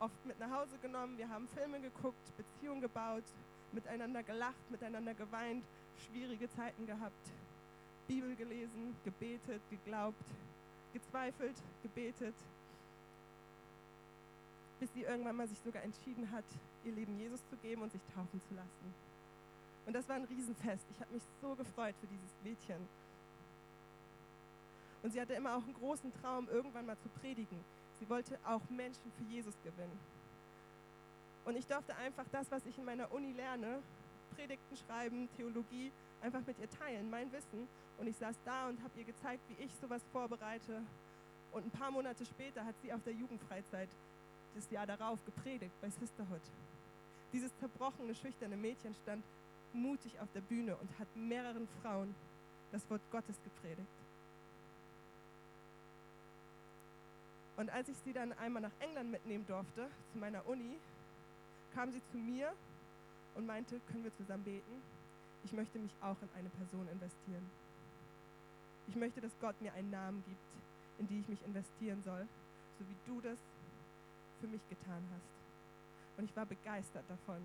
oft 0.00 0.26
mit 0.26 0.38
nach 0.38 0.50
Hause 0.50 0.76
genommen. 0.82 1.16
Wir 1.16 1.28
haben 1.28 1.48
Filme 1.48 1.80
geguckt, 1.80 2.36
Beziehungen 2.36 2.80
gebaut, 2.80 3.24
miteinander 3.72 4.22
gelacht, 4.22 4.70
miteinander 4.70 5.14
geweint, 5.14 5.64
schwierige 5.96 6.50
Zeiten 6.50 6.86
gehabt, 6.86 7.30
Bibel 8.06 8.34
gelesen, 8.36 8.94
gebetet, 9.04 9.62
geglaubt, 9.70 10.24
gezweifelt, 10.92 11.56
gebetet, 11.82 12.34
bis 14.84 14.92
sie 14.92 15.00
irgendwann 15.00 15.36
mal 15.36 15.48
sich 15.48 15.58
sogar 15.60 15.82
entschieden 15.82 16.30
hat, 16.30 16.44
ihr 16.84 16.92
Leben 16.92 17.18
Jesus 17.18 17.40
zu 17.48 17.56
geben 17.56 17.80
und 17.80 17.90
sich 17.90 18.02
taufen 18.14 18.38
zu 18.42 18.52
lassen. 18.54 18.94
Und 19.86 19.94
das 19.94 20.06
war 20.10 20.16
ein 20.16 20.24
Riesenfest. 20.24 20.84
Ich 20.90 21.00
habe 21.00 21.10
mich 21.14 21.22
so 21.40 21.54
gefreut 21.54 21.94
für 22.02 22.06
dieses 22.06 22.30
Mädchen. 22.44 22.86
Und 25.02 25.14
sie 25.14 25.18
hatte 25.22 25.32
immer 25.32 25.56
auch 25.56 25.62
einen 25.62 25.72
großen 25.72 26.12
Traum, 26.20 26.50
irgendwann 26.50 26.84
mal 26.84 26.98
zu 26.98 27.08
predigen. 27.08 27.58
Sie 27.98 28.06
wollte 28.10 28.38
auch 28.44 28.60
Menschen 28.68 29.10
für 29.16 29.24
Jesus 29.24 29.54
gewinnen. 29.64 29.98
Und 31.46 31.56
ich 31.56 31.66
durfte 31.66 31.96
einfach 31.96 32.26
das, 32.30 32.50
was 32.50 32.66
ich 32.66 32.76
in 32.76 32.84
meiner 32.84 33.10
Uni 33.10 33.32
lerne, 33.32 33.80
Predigten 34.36 34.76
schreiben, 34.76 35.30
Theologie, 35.38 35.92
einfach 36.20 36.44
mit 36.46 36.58
ihr 36.58 36.68
teilen, 36.68 37.08
mein 37.08 37.32
Wissen. 37.32 37.68
Und 37.96 38.06
ich 38.06 38.16
saß 38.16 38.36
da 38.44 38.68
und 38.68 38.82
habe 38.82 38.98
ihr 38.98 39.04
gezeigt, 39.04 39.40
wie 39.48 39.64
ich 39.64 39.74
sowas 39.80 40.02
vorbereite. 40.12 40.82
Und 41.52 41.64
ein 41.64 41.70
paar 41.70 41.90
Monate 41.90 42.26
später 42.26 42.66
hat 42.66 42.74
sie 42.82 42.92
auf 42.92 43.02
der 43.02 43.14
Jugendfreizeit 43.14 43.88
das 44.54 44.70
Jahr 44.70 44.86
darauf 44.86 45.24
gepredigt 45.24 45.74
bei 45.80 45.90
Sisterhood. 45.90 46.40
Dieses 47.32 47.50
zerbrochene, 47.58 48.14
schüchterne 48.14 48.56
Mädchen 48.56 48.94
stand 49.02 49.24
mutig 49.72 50.18
auf 50.20 50.28
der 50.34 50.40
Bühne 50.40 50.76
und 50.76 50.98
hat 50.98 51.08
mehreren 51.16 51.66
Frauen 51.82 52.14
das 52.72 52.88
Wort 52.90 53.02
Gottes 53.10 53.36
gepredigt. 53.42 53.88
Und 57.56 57.70
als 57.70 57.88
ich 57.88 57.96
sie 58.04 58.12
dann 58.12 58.32
einmal 58.34 58.62
nach 58.62 58.72
England 58.80 59.10
mitnehmen 59.10 59.46
durfte, 59.46 59.88
zu 60.12 60.18
meiner 60.18 60.46
Uni, 60.46 60.76
kam 61.74 61.90
sie 61.92 62.00
zu 62.10 62.18
mir 62.18 62.52
und 63.34 63.46
meinte, 63.46 63.80
können 63.90 64.04
wir 64.04 64.16
zusammen 64.16 64.44
beten? 64.44 64.82
Ich 65.44 65.52
möchte 65.52 65.78
mich 65.78 65.92
auch 66.00 66.16
in 66.22 66.28
eine 66.36 66.48
Person 66.48 66.88
investieren. 66.88 67.50
Ich 68.88 68.96
möchte, 68.96 69.20
dass 69.20 69.32
Gott 69.40 69.60
mir 69.60 69.72
einen 69.74 69.90
Namen 69.90 70.22
gibt, 70.26 70.40
in 70.98 71.08
die 71.08 71.20
ich 71.20 71.28
mich 71.28 71.44
investieren 71.44 72.02
soll, 72.04 72.26
so 72.78 72.84
wie 72.88 72.96
du 73.06 73.20
das 73.20 73.38
für 74.44 74.50
mich 74.50 74.68
getan 74.68 75.02
hast. 75.14 76.18
Und 76.18 76.24
ich 76.24 76.36
war 76.36 76.44
begeistert 76.44 77.04
davon. 77.08 77.40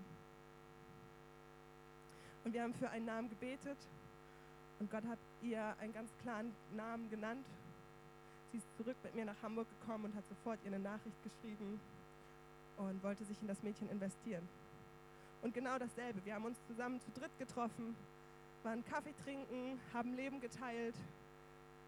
Und 2.44 2.52
wir 2.52 2.62
haben 2.62 2.74
für 2.74 2.90
einen 2.90 3.06
Namen 3.06 3.30
gebetet 3.30 3.78
und 4.78 4.90
Gott 4.90 5.04
hat 5.04 5.18
ihr 5.40 5.74
einen 5.80 5.94
ganz 5.94 6.10
klaren 6.22 6.52
Namen 6.76 7.08
genannt. 7.08 7.46
Sie 8.52 8.58
ist 8.58 8.66
zurück 8.76 8.96
mit 9.02 9.14
mir 9.14 9.24
nach 9.24 9.42
Hamburg 9.42 9.66
gekommen 9.80 10.06
und 10.06 10.14
hat 10.14 10.26
sofort 10.28 10.58
ihr 10.62 10.72
eine 10.72 10.78
Nachricht 10.78 11.16
geschrieben 11.22 11.80
und 12.76 13.02
wollte 13.02 13.24
sich 13.24 13.40
in 13.40 13.48
das 13.48 13.62
Mädchen 13.62 13.88
investieren. 13.88 14.46
Und 15.40 15.54
genau 15.54 15.78
dasselbe. 15.78 16.22
Wir 16.24 16.34
haben 16.34 16.44
uns 16.44 16.58
zusammen 16.66 17.00
zu 17.00 17.10
dritt 17.18 17.36
getroffen, 17.38 17.96
waren 18.62 18.84
Kaffee 18.84 19.14
trinken, 19.24 19.80
haben 19.94 20.14
Leben 20.14 20.40
geteilt. 20.40 20.96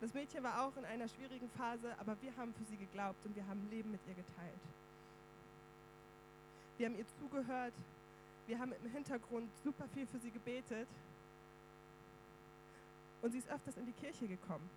Das 0.00 0.14
Mädchen 0.14 0.42
war 0.42 0.64
auch 0.64 0.76
in 0.78 0.86
einer 0.86 1.08
schwierigen 1.08 1.50
Phase, 1.50 1.94
aber 1.98 2.16
wir 2.22 2.34
haben 2.36 2.54
für 2.54 2.64
sie 2.64 2.76
geglaubt 2.76 3.26
und 3.26 3.36
wir 3.36 3.46
haben 3.46 3.68
Leben 3.70 3.90
mit 3.90 4.00
ihr 4.08 4.14
geteilt. 4.14 4.60
Wir 6.78 6.86
haben 6.86 6.96
ihr 6.96 7.06
zugehört. 7.18 7.74
Wir 8.46 8.58
haben 8.58 8.72
im 8.72 8.90
Hintergrund 8.90 9.48
super 9.62 9.86
viel 9.94 10.06
für 10.06 10.18
sie 10.18 10.30
gebetet. 10.30 10.88
Und 13.20 13.32
sie 13.32 13.38
ist 13.38 13.48
öfters 13.48 13.76
in 13.76 13.86
die 13.86 13.92
Kirche 13.92 14.26
gekommen. 14.26 14.68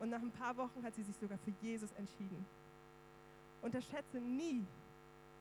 Und 0.00 0.10
nach 0.10 0.20
ein 0.20 0.32
paar 0.32 0.56
Wochen 0.56 0.82
hat 0.82 0.94
sie 0.94 1.04
sich 1.04 1.16
sogar 1.16 1.38
für 1.38 1.52
Jesus 1.62 1.90
entschieden. 1.92 2.44
Unterschätze 3.62 4.18
nie 4.18 4.66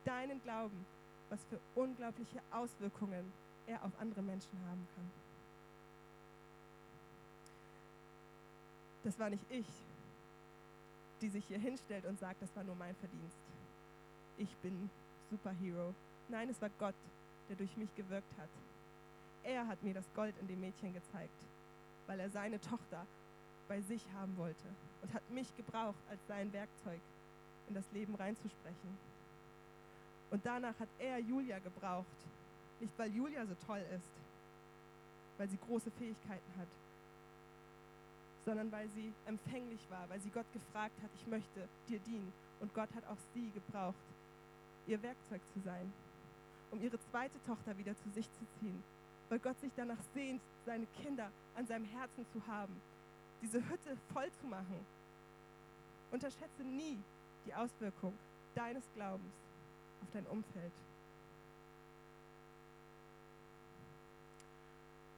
deinen 0.06 0.42
Glauben, 0.44 0.86
was 1.30 1.40
für 1.46 1.60
unglaubliche 1.74 2.40
Auswirkungen 2.52 3.34
er 3.66 3.84
auf 3.84 3.92
andere 4.00 4.22
Menschen 4.22 4.60
haben 4.70 4.88
kann. 4.96 5.12
Das 9.04 9.18
war 9.18 9.32
nicht 9.32 9.44
ich, 9.50 9.66
die 11.22 11.30
sich 11.30 11.46
hier 11.46 11.58
hinstellt 11.58 12.06
und 12.06 12.20
sagt, 12.20 12.42
das 12.44 12.56
war 12.56 12.64
nur 12.64 12.76
mein 12.76 12.96
Verdienst 12.98 13.38
ich 14.42 14.56
bin 14.58 14.90
Superhero. 15.30 15.94
Nein, 16.28 16.50
es 16.50 16.62
war 16.62 16.70
Gott, 16.80 16.96
der 17.48 17.56
durch 17.56 17.76
mich 17.78 17.94
gewirkt 17.96 18.32
hat. 18.38 18.50
Er 19.44 19.68
hat 19.68 19.82
mir 19.84 19.94
das 19.94 20.06
Gold 20.16 20.36
in 20.42 20.48
dem 20.48 20.60
Mädchen 20.60 20.94
gezeigt, 20.94 21.34
weil 22.08 22.20
er 22.20 22.30
seine 22.30 22.60
Tochter 22.60 23.06
bei 23.68 23.82
sich 23.82 24.04
haben 24.16 24.36
wollte 24.38 24.68
und 25.02 25.14
hat 25.14 25.30
mich 25.30 25.56
gebraucht 25.56 26.02
als 26.10 26.20
sein 26.28 26.52
Werkzeug, 26.54 27.00
in 27.70 27.76
das 27.76 27.86
Leben 27.92 28.16
reinzusprechen. 28.16 28.98
Und 30.32 30.46
danach 30.46 30.78
hat 30.80 30.90
er 31.00 31.20
Julia 31.20 31.60
gebraucht, 31.60 32.06
nicht 32.80 32.98
weil 32.98 33.14
Julia 33.14 33.46
so 33.46 33.56
toll 33.66 33.84
ist, 33.96 34.12
weil 35.38 35.50
sie 35.50 35.58
große 35.58 35.92
Fähigkeiten 35.92 36.52
hat, 36.58 36.68
sondern 38.46 38.72
weil 38.72 38.88
sie 38.90 39.14
empfänglich 39.26 39.82
war, 39.90 40.10
weil 40.10 40.20
sie 40.20 40.30
Gott 40.30 40.52
gefragt 40.54 40.96
hat, 41.02 41.10
ich 41.16 41.28
möchte 41.28 41.68
dir 41.88 42.00
dienen. 42.00 42.32
Und 42.60 42.74
Gott 42.74 42.90
hat 42.96 43.06
auch 43.08 43.18
sie 43.34 43.50
gebraucht, 43.52 43.96
ihr 44.88 45.02
Werkzeug 45.02 45.42
zu 45.54 45.60
sein, 45.62 45.92
um 46.72 46.82
ihre 46.82 47.00
zweite 47.12 47.42
Tochter 47.46 47.78
wieder 47.78 47.96
zu 47.98 48.10
sich 48.10 48.26
zu 48.34 48.46
ziehen, 48.60 48.84
weil 49.30 49.40
Gott 49.40 49.60
sich 49.60 49.72
danach 49.76 50.02
sehnt, 50.14 50.42
seine 50.66 50.86
Kinder 51.02 51.32
an 51.56 51.66
seinem 51.66 51.86
Herzen 51.86 52.26
zu 52.32 52.46
haben, 52.48 52.76
diese 53.42 53.58
Hütte 53.70 53.98
voll 54.14 54.32
zu 54.40 54.48
machen. 54.48 54.86
Unterschätze 56.12 56.64
nie 56.64 57.00
die 57.46 57.54
Auswirkung 57.54 58.14
deines 58.56 58.84
Glaubens 58.96 59.34
auf 60.02 60.08
dein 60.12 60.26
Umfeld. 60.28 60.74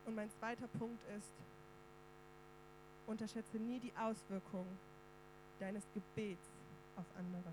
Und 0.05 0.15
mein 0.15 0.29
zweiter 0.39 0.67
Punkt 0.67 1.01
ist, 1.17 1.31
unterschätze 3.07 3.57
nie 3.57 3.79
die 3.79 3.93
Auswirkung 3.97 4.65
deines 5.59 5.83
Gebets 5.93 6.47
auf 6.95 7.05
andere. 7.17 7.51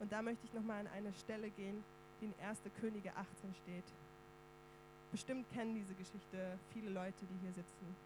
Und 0.00 0.12
da 0.12 0.22
möchte 0.22 0.46
ich 0.46 0.54
nochmal 0.54 0.80
an 0.80 0.86
eine 0.88 1.12
Stelle 1.12 1.50
gehen, 1.50 1.82
die 2.20 2.26
in 2.26 2.34
1. 2.42 2.58
Könige 2.80 3.10
18 3.16 3.54
steht. 3.62 3.84
Bestimmt 5.10 5.50
kennen 5.52 5.74
diese 5.74 5.94
Geschichte 5.94 6.58
viele 6.72 6.90
Leute, 6.90 7.18
die 7.22 7.38
hier 7.42 7.52
sitzen. 7.52 7.96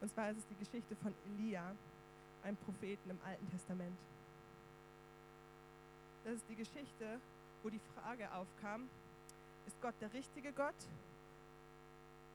Und 0.00 0.10
zwar 0.10 0.30
ist 0.30 0.38
es 0.38 0.46
die 0.46 0.64
Geschichte 0.64 0.96
von 0.96 1.14
Elia, 1.26 1.74
einem 2.42 2.56
Propheten 2.56 3.10
im 3.10 3.18
Alten 3.24 3.48
Testament. 3.50 3.96
Das 6.24 6.34
ist 6.34 6.48
die 6.48 6.56
Geschichte, 6.56 7.20
wo 7.62 7.70
die 7.70 7.80
Frage 7.94 8.32
aufkam, 8.32 8.88
ist 9.66 9.80
Gott 9.80 9.94
der 10.00 10.12
richtige 10.12 10.52
Gott 10.52 10.74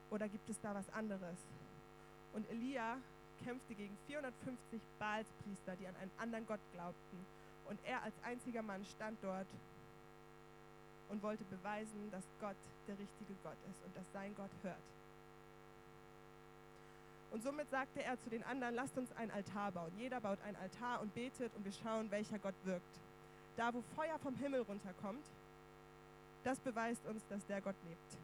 oder 0.10 0.30
gibt 0.30 0.50
es 0.50 0.60
da 0.62 0.74
was 0.74 0.88
anderes? 0.90 1.38
Und 2.34 2.50
Elia 2.50 2.98
kämpfte 3.44 3.76
gegen 3.76 3.98
450 4.08 4.82
Baalspriester, 5.00 5.76
die 5.76 5.88
an 5.88 5.96
einen 5.98 6.12
anderen 6.18 6.46
Gott 6.48 6.62
glaubten 6.74 7.26
und 7.70 7.80
er 7.86 8.04
als 8.04 8.14
einziger 8.24 8.62
Mann 8.62 8.84
stand 8.86 9.18
dort 9.22 9.48
und 11.10 11.22
wollte 11.24 11.44
beweisen, 11.46 12.12
dass 12.12 12.24
Gott 12.40 12.58
der 12.88 12.98
richtige 12.98 13.34
Gott 13.44 13.58
ist 13.70 13.84
und 13.86 13.96
dass 13.96 14.06
sein 14.14 14.34
Gott 14.36 14.52
hört. 14.64 14.76
Und 17.32 17.44
somit 17.44 17.70
sagte 17.70 18.04
er 18.04 18.20
zu 18.22 18.30
den 18.30 18.44
anderen, 18.44 18.76
lasst 18.76 18.98
uns 18.98 19.12
ein 19.18 19.30
Altar 19.32 19.72
bauen. 19.72 19.92
Jeder 19.98 20.22
baut 20.22 20.40
ein 20.46 20.56
Altar 20.56 21.02
und 21.02 21.14
betet 21.14 21.54
und 21.56 21.66
wir 21.66 21.74
schauen, 21.74 22.10
welcher 22.10 22.40
Gott 22.40 22.56
wirkt. 22.64 23.00
Da, 23.58 23.74
wo 23.74 23.82
Feuer 23.96 24.18
vom 24.20 24.36
Himmel 24.36 24.62
runterkommt, 24.62 25.26
das 26.44 26.60
beweist 26.60 27.06
uns, 27.06 27.26
dass 27.28 27.46
der 27.48 27.62
Gott 27.62 27.76
lebt. 27.88 28.18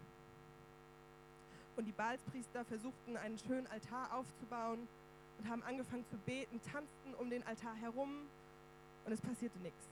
Und 1.76 1.86
die 1.86 1.92
Baalspriester 1.92 2.64
versuchten, 2.66 3.18
einen 3.18 3.38
schönen 3.38 3.68
Altar 3.68 4.16
aufzubauen 4.16 4.88
und 5.40 5.50
haben 5.50 5.64
angefangen 5.64 6.06
zu 6.10 6.18
beten, 6.18 6.62
tanzten 6.72 7.14
um 7.16 7.30
den 7.30 7.46
Altar 7.46 7.76
herum 7.76 8.28
und 9.06 9.12
es 9.12 9.22
passierte 9.22 9.58
nichts. 9.60 9.88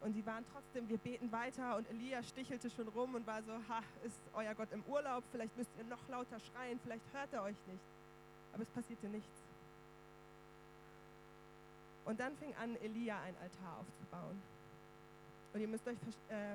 Und 0.00 0.14
sie 0.14 0.24
waren 0.24 0.44
trotzdem, 0.52 0.88
wir 0.88 0.96
beten 0.96 1.30
weiter 1.30 1.76
und 1.76 1.88
Elia 1.90 2.22
stichelte 2.22 2.70
schon 2.70 2.88
rum 2.88 3.14
und 3.14 3.26
war 3.26 3.42
so, 3.42 3.52
ha, 3.52 3.82
ist 4.02 4.16
euer 4.32 4.54
Gott 4.54 4.72
im 4.72 4.82
Urlaub, 4.84 5.22
vielleicht 5.30 5.54
müsst 5.58 5.70
ihr 5.76 5.84
noch 5.84 6.08
lauter 6.08 6.40
schreien, 6.40 6.80
vielleicht 6.82 7.04
hört 7.12 7.32
er 7.32 7.42
euch 7.42 7.56
nicht. 7.66 7.82
Aber 8.52 8.62
es 8.62 8.68
passierte 8.70 9.08
nichts. 9.08 9.28
Und 12.06 12.18
dann 12.18 12.34
fing 12.38 12.54
an, 12.54 12.76
Elia 12.76 13.20
ein 13.20 13.36
Altar 13.36 13.78
aufzubauen. 13.78 14.40
Und 15.52 15.60
ihr 15.60 15.68
müsst, 15.68 15.86
euch, 15.86 15.96
äh, 16.30 16.54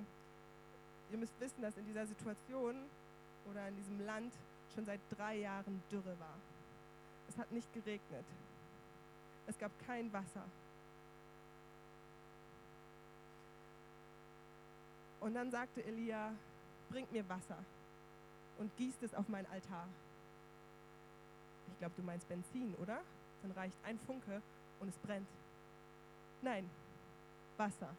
ihr 1.11 1.17
müsst 1.17 1.39
wissen, 1.39 1.61
dass 1.61 1.77
in 1.77 1.85
dieser 1.85 2.07
Situation 2.07 2.75
oder 3.49 3.67
in 3.67 3.75
diesem 3.75 4.05
Land 4.05 4.33
schon 4.73 4.85
seit 4.85 4.99
drei 5.15 5.37
Jahren 5.37 5.81
Dürre 5.91 6.19
war. 6.19 6.35
Es 7.29 7.37
hat 7.37 7.51
nicht 7.51 7.71
geregnet. 7.73 8.25
Es 9.47 9.57
gab 9.57 9.71
kein 9.85 10.11
Wasser. 10.11 10.43
Und 15.19 15.33
dann 15.33 15.49
sagte 15.51 15.83
Elia, 15.83 16.33
bringt 16.89 17.11
mir 17.11 17.27
Wasser 17.27 17.57
und 18.57 18.75
gießt 18.77 19.01
es 19.03 19.13
auf 19.13 19.27
meinen 19.27 19.47
Altar. 19.47 19.87
Ich 21.71 21.79
glaube, 21.79 21.93
du 21.97 22.03
meinst 22.03 22.27
Benzin, 22.27 22.73
oder? 22.75 23.01
dann 23.45 23.51
reicht 23.51 23.77
ein 23.83 23.99
Funke 23.99 24.41
und 24.79 24.89
es 24.89 24.97
brennt. 24.97 25.27
Nein, 26.41 26.69
Wasser. 27.57 27.95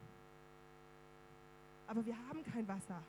Aber 1.86 2.04
wir 2.04 2.16
haben 2.28 2.42
kein 2.44 2.66
Wasser. 2.66 3.00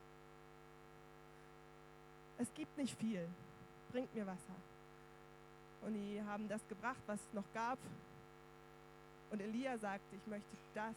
Es 2.38 2.54
gibt 2.54 2.78
nicht 2.78 2.98
viel. 3.00 3.28
Bringt 3.92 4.14
mir 4.14 4.28
Wasser. 4.28 4.56
Und 5.82 5.94
die 5.94 6.22
haben 6.22 6.48
das 6.48 6.66
gebracht, 6.68 7.02
was 7.06 7.20
es 7.20 7.34
noch 7.34 7.52
gab. 7.54 7.78
Und 9.32 9.42
Elia 9.42 9.78
sagte, 9.78 10.16
ich 10.16 10.28
möchte 10.28 10.56
das, 10.74 10.96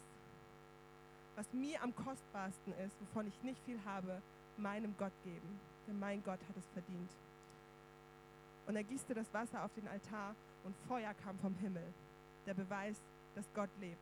was 1.36 1.52
mir 1.52 1.82
am 1.82 1.94
kostbarsten 1.94 2.72
ist, 2.84 2.94
wovon 3.00 3.26
ich 3.26 3.42
nicht 3.42 3.60
viel 3.64 3.80
habe, 3.84 4.20
meinem 4.56 4.94
Gott 4.98 5.12
geben. 5.24 5.60
Denn 5.86 5.98
mein 5.98 6.22
Gott 6.22 6.40
hat 6.48 6.56
es 6.56 6.66
verdient. 6.72 7.10
Und 8.66 8.76
er 8.76 8.84
gießte 8.84 9.14
das 9.14 9.32
Wasser 9.32 9.64
auf 9.64 9.72
den 9.74 9.88
Altar 9.88 10.34
und 10.64 10.76
Feuer 10.86 11.14
kam 11.24 11.38
vom 11.38 11.54
Himmel. 11.56 11.86
Der 12.46 12.54
Beweis, 12.54 12.96
dass 13.34 13.44
Gott 13.54 13.70
lebt. 13.80 13.98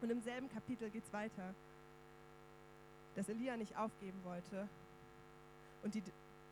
Und 0.00 0.10
im 0.10 0.20
selben 0.20 0.48
Kapitel 0.50 0.90
geht 0.90 1.04
es 1.04 1.12
weiter, 1.12 1.54
dass 3.14 3.28
Elia 3.28 3.56
nicht 3.56 3.76
aufgeben 3.76 4.22
wollte 4.24 4.68
und 5.82 5.94
die 5.94 6.02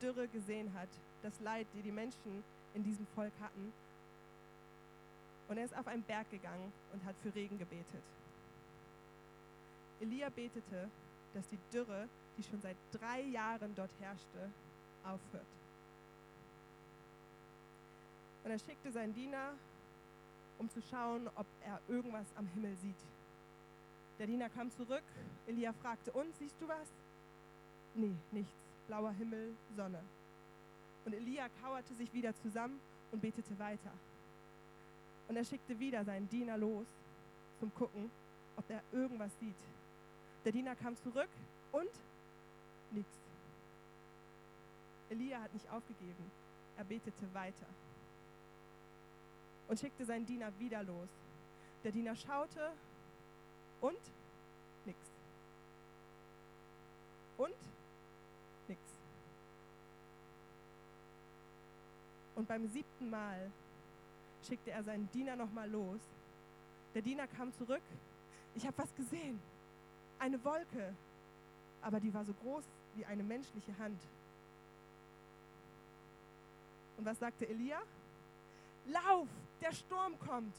Dürre 0.01 0.27
gesehen 0.27 0.73
hat, 0.73 0.89
das 1.23 1.39
Leid, 1.39 1.67
die 1.73 1.81
die 1.81 1.91
Menschen 1.91 2.43
in 2.73 2.83
diesem 2.83 3.05
Volk 3.07 3.33
hatten. 3.41 3.73
Und 5.47 5.57
er 5.57 5.65
ist 5.65 5.75
auf 5.75 5.87
einen 5.87 6.03
Berg 6.03 6.29
gegangen 6.31 6.71
und 6.93 7.03
hat 7.05 7.15
für 7.23 7.33
Regen 7.33 7.57
gebetet. 7.57 8.03
Elia 10.01 10.29
betete, 10.29 10.89
dass 11.33 11.47
die 11.47 11.59
Dürre, 11.71 12.07
die 12.37 12.43
schon 12.43 12.61
seit 12.61 12.77
drei 12.91 13.21
Jahren 13.21 13.73
dort 13.75 13.91
herrschte, 13.99 14.49
aufhört. 15.03 15.45
Und 18.43 18.51
er 18.51 18.59
schickte 18.59 18.91
seinen 18.91 19.13
Diener, 19.13 19.53
um 20.57 20.69
zu 20.69 20.81
schauen, 20.81 21.27
ob 21.35 21.45
er 21.65 21.79
irgendwas 21.87 22.27
am 22.35 22.47
Himmel 22.47 22.75
sieht. 22.77 22.95
Der 24.19 24.27
Diener 24.27 24.49
kam 24.49 24.71
zurück. 24.71 25.03
Elia 25.47 25.73
fragte, 25.73 26.11
und 26.11 26.35
siehst 26.37 26.55
du 26.59 26.67
was? 26.67 26.87
Nee, 27.95 28.15
nichts. 28.31 28.64
Blauer 28.87 29.11
Himmel, 29.11 29.53
Sonne. 29.75 30.01
Und 31.05 31.13
Elia 31.13 31.47
kauerte 31.61 31.93
sich 31.95 32.11
wieder 32.13 32.33
zusammen 32.35 32.79
und 33.11 33.21
betete 33.21 33.57
weiter. 33.59 33.91
Und 35.27 35.35
er 35.35 35.45
schickte 35.45 35.77
wieder 35.79 36.03
seinen 36.03 36.29
Diener 36.29 36.57
los 36.57 36.85
zum 37.59 37.73
Gucken, 37.73 38.09
ob 38.57 38.69
er 38.69 38.81
irgendwas 38.91 39.31
sieht. 39.39 39.55
Der 40.43 40.51
Diener 40.51 40.75
kam 40.75 40.95
zurück 40.97 41.29
und 41.71 41.89
nichts. 42.91 43.17
Elia 45.09 45.41
hat 45.41 45.53
nicht 45.53 45.69
aufgegeben. 45.69 46.31
Er 46.77 46.83
betete 46.83 47.33
weiter 47.33 47.67
und 49.67 49.79
schickte 49.79 50.05
seinen 50.05 50.25
Diener 50.25 50.51
wieder 50.59 50.83
los. 50.83 51.09
Der 51.83 51.91
Diener 51.91 52.15
schaute 52.15 52.71
und 53.81 53.99
Und 62.35 62.47
beim 62.47 62.67
siebten 62.67 63.09
Mal 63.09 63.51
schickte 64.45 64.71
er 64.71 64.83
seinen 64.83 65.09
Diener 65.11 65.35
nochmal 65.35 65.69
los. 65.69 66.01
Der 66.93 67.01
Diener 67.01 67.27
kam 67.27 67.53
zurück. 67.53 67.81
Ich 68.55 68.65
habe 68.65 68.77
was 68.77 68.93
gesehen. 68.95 69.39
Eine 70.19 70.43
Wolke. 70.43 70.93
Aber 71.81 71.99
die 71.99 72.13
war 72.13 72.25
so 72.25 72.33
groß 72.33 72.63
wie 72.95 73.05
eine 73.05 73.23
menschliche 73.23 73.77
Hand. 73.77 73.99
Und 76.97 77.05
was 77.05 77.19
sagte 77.19 77.47
Elia? 77.47 77.81
Lauf, 78.87 79.27
der 79.61 79.71
Sturm 79.73 80.17
kommt. 80.19 80.55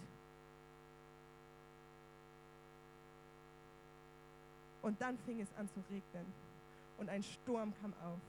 Und 4.82 5.00
dann 5.00 5.19
fing 5.19 5.41
es 5.41 5.49
an 5.58 5.69
zu 5.69 5.80
regnen 5.91 6.26
und 6.99 7.08
ein 7.08 7.23
Sturm 7.23 7.73
kam 7.80 7.93
auf. 8.04 8.21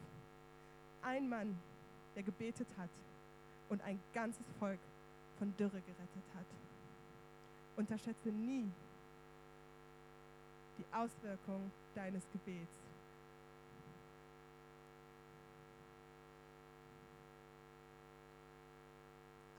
Ein 1.03 1.29
Mann, 1.29 1.57
der 2.15 2.23
gebetet 2.23 2.67
hat 2.77 2.89
und 3.69 3.81
ein 3.81 3.99
ganzes 4.13 4.45
Volk 4.59 4.79
von 5.37 5.55
Dürre 5.57 5.81
gerettet 5.81 6.23
hat. 6.35 6.45
Unterschätze 7.75 8.29
nie 8.29 8.65
die 10.77 10.85
Auswirkung 10.93 11.71
deines 11.95 12.23
Gebets. 12.31 12.71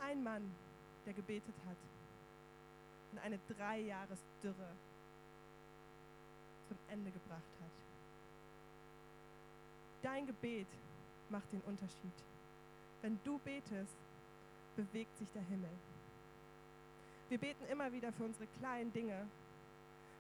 Ein 0.01 0.23
Mann, 0.23 0.51
der 1.05 1.13
gebetet 1.13 1.55
hat 1.69 1.77
und 3.13 3.19
eine 3.19 3.39
Dreijahresdürre 3.49 4.69
zum 6.69 6.79
Ende 6.89 7.11
gebracht 7.11 7.43
hat. 7.61 7.71
Dein 10.03 10.27
Gebet 10.27 10.69
macht 11.29 11.53
den 11.53 11.61
Unterschied. 11.63 12.13
Wenn 13.03 13.19
du 13.25 13.39
betest, 13.39 13.97
bewegt 14.77 15.17
sich 15.19 15.31
der 15.33 15.43
Himmel. 15.43 15.71
Wir 17.29 17.39
beten 17.39 17.65
immer 17.71 17.93
wieder 17.93 18.13
für 18.13 18.25
unsere 18.25 18.47
kleinen 18.59 18.93
Dinge, 18.93 19.27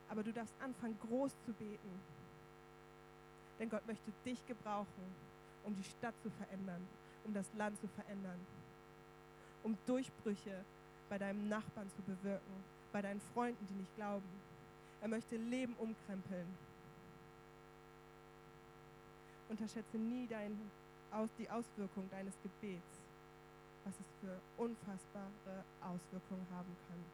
aber 0.08 0.22
du 0.22 0.32
darfst 0.32 0.54
anfangen, 0.60 0.98
groß 1.08 1.32
zu 1.44 1.52
beten. 1.52 2.00
Denn 3.58 3.70
Gott 3.70 3.86
möchte 3.86 4.12
dich 4.24 4.44
gebrauchen, 4.46 5.14
um 5.64 5.74
die 5.76 5.84
Stadt 5.84 6.14
zu 6.22 6.30
verändern, 6.30 6.86
um 7.24 7.34
das 7.34 7.46
Land 7.54 7.80
zu 7.80 7.88
verändern, 7.88 8.38
um 9.64 9.76
Durchbrüche 9.86 10.64
bei 11.08 11.18
deinem 11.18 11.48
Nachbarn 11.48 11.90
zu 11.96 12.02
bewirken, 12.02 12.64
bei 12.92 13.02
deinen 13.02 13.20
Freunden, 13.32 13.66
die 13.68 13.74
nicht 13.74 13.94
glauben. 13.96 14.28
Er 15.00 15.08
möchte 15.08 15.36
Leben 15.36 15.74
umkrempeln. 15.78 16.46
Unterschätze 19.48 19.96
nie 19.96 20.26
dein, 20.26 20.58
aus, 21.12 21.28
die 21.38 21.48
Auswirkung 21.50 22.08
deines 22.10 22.34
Gebets, 22.42 23.00
was 23.84 23.94
es 23.94 24.06
für 24.20 24.38
unfassbare 24.62 25.64
Auswirkungen 25.80 26.46
haben 26.50 26.76
kann. 26.88 27.04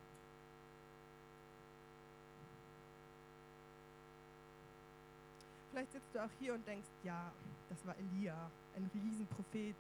Vielleicht 5.71 5.93
sitzt 5.93 6.15
du 6.15 6.25
auch 6.25 6.31
hier 6.39 6.55
und 6.55 6.67
denkst, 6.67 6.87
ja, 7.03 7.33
das 7.69 7.85
war 7.85 7.97
Elia, 7.97 8.51
ein 8.77 8.91
Riesenprophet. 8.95 9.75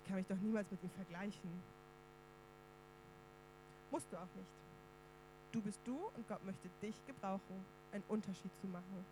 Ich 0.00 0.08
kann 0.08 0.16
mich 0.16 0.26
doch 0.28 0.36
niemals 0.36 0.70
mit 0.70 0.82
ihm 0.82 0.90
vergleichen. 0.90 1.50
Musst 3.90 4.06
du 4.12 4.16
auch 4.16 4.34
nicht. 4.36 4.48
Du 5.50 5.60
bist 5.60 5.80
du 5.84 6.10
und 6.16 6.28
Gott 6.28 6.44
möchte 6.44 6.68
dich 6.80 6.94
gebrauchen, 7.06 7.64
einen 7.92 8.04
Unterschied 8.08 8.50
zu 8.60 8.68
machen. 8.68 9.04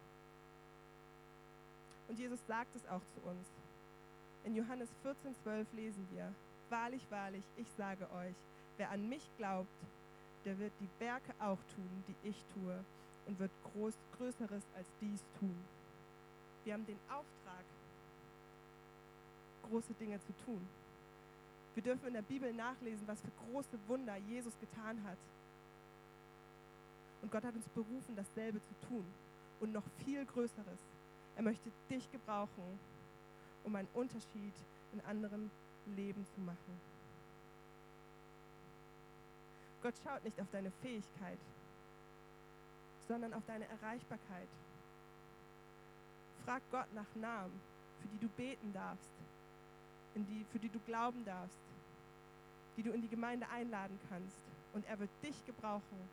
Und 2.09 2.19
Jesus 2.19 2.41
sagt 2.47 2.75
es 2.77 2.87
auch 2.87 3.03
zu 3.15 3.21
uns. 3.29 3.47
In 4.45 4.55
Johannes 4.55 4.91
14, 5.03 5.35
12 5.43 5.73
lesen 5.73 6.07
wir, 6.13 6.33
Wahrlich, 6.71 7.03
wahrlich, 7.11 7.45
ich 7.57 7.69
sage 7.77 8.11
euch, 8.13 8.35
wer 8.79 8.91
an 8.91 9.09
mich 9.09 9.31
glaubt, 9.37 9.69
der 10.45 10.59
wird 10.59 10.73
die 10.81 10.89
Werke 10.99 11.33
auch 11.39 11.59
tun, 11.75 12.05
die 12.09 12.29
ich 12.29 12.45
tue, 12.55 12.85
und 13.27 13.39
wird 13.39 13.51
groß, 13.73 13.95
Größeres 14.19 14.63
als 14.77 14.89
dies 15.01 15.23
tun. 15.39 15.57
Wir 16.65 16.75
haben 16.75 16.87
den 16.87 16.99
Auftrag, 17.09 17.65
große 19.69 19.95
Dinge 19.95 20.19
zu 20.21 20.33
tun. 20.45 20.67
Wir 21.75 21.83
dürfen 21.83 22.07
in 22.09 22.15
der 22.15 22.23
Bibel 22.23 22.53
nachlesen, 22.53 23.07
was 23.07 23.21
für 23.21 23.31
große 23.51 23.79
Wunder 23.89 24.17
Jesus 24.29 24.53
getan 24.61 25.03
hat. 25.05 25.19
Und 27.23 27.33
Gott 27.33 27.45
hat 27.45 27.55
uns 27.55 27.69
berufen, 27.69 28.17
dasselbe 28.17 28.61
zu 28.61 28.89
tun 28.89 29.05
und 29.61 29.73
noch 29.73 29.85
viel 30.05 30.25
Größeres. 30.27 30.79
Er 31.37 31.43
möchte 31.43 31.71
dich 31.91 32.11
gebrauchen, 32.13 32.79
um 33.65 33.75
einen 33.77 33.89
Unterschied 33.95 34.55
in 34.93 35.01
anderen 35.07 35.51
Leben 35.97 36.25
zu 36.35 36.41
machen. 36.41 36.81
Gott 39.83 39.95
schaut 40.03 40.25
nicht 40.25 40.41
auf 40.41 40.47
deine 40.51 40.71
Fähigkeit, 40.83 41.39
sondern 43.07 43.35
auf 43.35 43.43
deine 43.47 43.67
Erreichbarkeit. 43.69 44.49
Frag 46.45 46.63
Gott 46.71 46.93
nach 46.95 47.15
Namen, 47.17 47.61
für 48.01 48.09
die 48.09 48.19
du 48.19 48.29
beten 48.29 48.73
darfst, 48.73 49.11
die, 50.15 50.45
für 50.53 50.59
die 50.59 50.69
du 50.69 50.79
glauben 50.81 51.25
darfst, 51.25 51.59
die 52.77 52.83
du 52.83 52.93
in 52.93 53.03
die 53.03 53.09
Gemeinde 53.09 53.49
einladen 53.49 53.99
kannst. 54.09 54.37
Und 54.73 54.87
er 54.87 54.99
wird 54.99 55.11
dich 55.23 55.45
gebrauchen, 55.47 56.09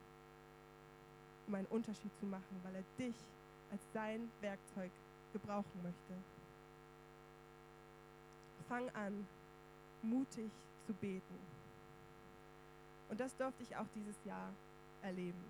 um 1.47 1.55
einen 1.55 1.67
Unterschied 1.67 2.11
zu 2.19 2.25
machen, 2.25 2.59
weil 2.63 2.75
er 2.75 2.83
dich 2.97 3.15
als 3.71 3.81
sein 3.93 4.29
Werkzeug 4.41 4.91
gebrauchen 5.33 5.83
möchte. 5.83 6.13
Fang 8.67 8.89
an, 8.91 9.27
mutig 10.01 10.51
zu 10.85 10.93
beten. 10.93 11.39
Und 13.09 13.19
das 13.19 13.35
durfte 13.35 13.63
ich 13.63 13.75
auch 13.75 13.87
dieses 13.95 14.15
Jahr 14.23 14.53
erleben. 15.01 15.43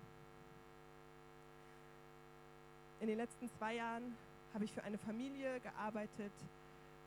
In 3.00 3.08
den 3.08 3.17
letzten 3.17 3.50
zwei 3.58 3.76
Jahren 3.76 4.15
habe 4.54 4.65
ich 4.65 4.72
für 4.72 4.84
eine 4.84 4.98
Familie 4.98 5.60
gearbeitet 5.60 6.34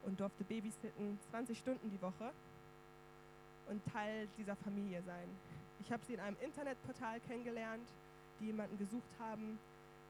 und 0.05 0.19
durfte 0.19 0.45
babysitten 0.45 1.19
20 1.31 1.59
Stunden 1.59 1.91
die 1.91 2.01
Woche 2.01 2.33
und 3.69 3.81
Teil 3.93 4.29
dieser 4.39 4.57
Familie 4.57 5.03
sein. 5.03 5.29
Ich 5.81 5.93
habe 5.93 6.03
sie 6.07 6.15
in 6.15 6.21
einem 6.21 6.37
Internetportal 6.41 7.21
kennengelernt, 7.21 7.87
die 8.41 8.47
jemanden 8.47 8.79
gesucht 8.79 9.11
haben, 9.19 9.59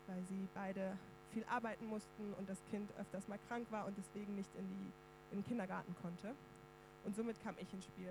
weil 0.07 0.23
sie 0.29 0.49
beide 0.55 0.97
viel 1.35 1.45
arbeiten 1.45 1.87
mussten 1.87 2.33
und 2.39 2.49
das 2.49 2.59
Kind 2.71 2.91
öfters 2.99 3.29
mal 3.29 3.39
krank 3.49 3.67
war 3.71 3.87
und 3.87 3.99
deswegen 3.99 4.35
nicht 4.37 4.51
in, 4.57 4.67
die, 4.67 4.93
in 5.33 5.43
den 5.43 5.45
Kindergarten 5.45 5.95
konnte. 6.01 6.35
Und 7.05 7.15
somit 7.15 7.43
kam 7.43 7.55
ich 7.59 7.71
ins 7.75 7.85
Spiel. 7.85 8.11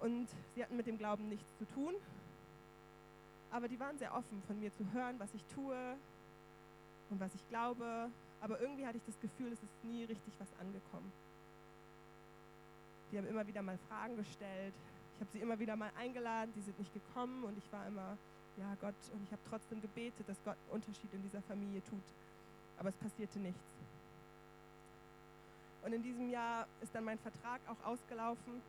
Und 0.00 0.28
sie 0.54 0.62
hatten 0.62 0.76
mit 0.76 0.86
dem 0.86 0.98
Glauben 0.98 1.28
nichts 1.28 1.56
zu 1.56 1.64
tun, 1.66 1.94
aber 3.50 3.68
die 3.68 3.80
waren 3.80 3.98
sehr 3.98 4.14
offen, 4.14 4.42
von 4.46 4.58
mir 4.60 4.72
zu 4.74 4.90
hören, 4.92 5.18
was 5.18 5.32
ich 5.34 5.44
tue 5.54 5.96
und 7.10 7.20
was 7.20 7.34
ich 7.34 7.48
glaube. 7.48 8.08
Aber 8.40 8.60
irgendwie 8.60 8.86
hatte 8.86 8.96
ich 8.96 9.04
das 9.04 9.18
Gefühl, 9.20 9.52
es 9.52 9.62
ist 9.62 9.84
nie 9.84 10.04
richtig 10.04 10.34
was 10.38 10.48
angekommen. 10.60 11.12
Die 13.10 13.18
haben 13.18 13.26
immer 13.26 13.46
wieder 13.46 13.62
mal 13.62 13.76
Fragen 13.88 14.16
gestellt. 14.16 14.74
Ich 15.14 15.20
habe 15.20 15.30
sie 15.32 15.40
immer 15.40 15.58
wieder 15.58 15.76
mal 15.76 15.90
eingeladen, 15.98 16.52
die 16.54 16.60
sind 16.60 16.78
nicht 16.78 16.94
gekommen 16.94 17.44
und 17.44 17.58
ich 17.58 17.72
war 17.72 17.86
immer, 17.86 18.16
ja 18.56 18.74
Gott, 18.80 18.94
und 19.12 19.22
ich 19.22 19.32
habe 19.32 19.42
trotzdem 19.48 19.80
gebetet, 19.80 20.28
dass 20.28 20.42
Gott 20.44 20.56
einen 20.64 20.82
Unterschied 20.82 21.12
in 21.12 21.22
dieser 21.22 21.42
Familie 21.42 21.82
tut. 21.84 22.02
Aber 22.78 22.88
es 22.88 22.96
passierte 22.96 23.38
nichts. 23.38 23.74
Und 25.82 25.92
in 25.92 26.02
diesem 26.02 26.28
Jahr 26.28 26.66
ist 26.80 26.94
dann 26.94 27.04
mein 27.04 27.18
Vertrag 27.18 27.60
auch 27.68 27.86
ausgelaufen, 27.86 28.60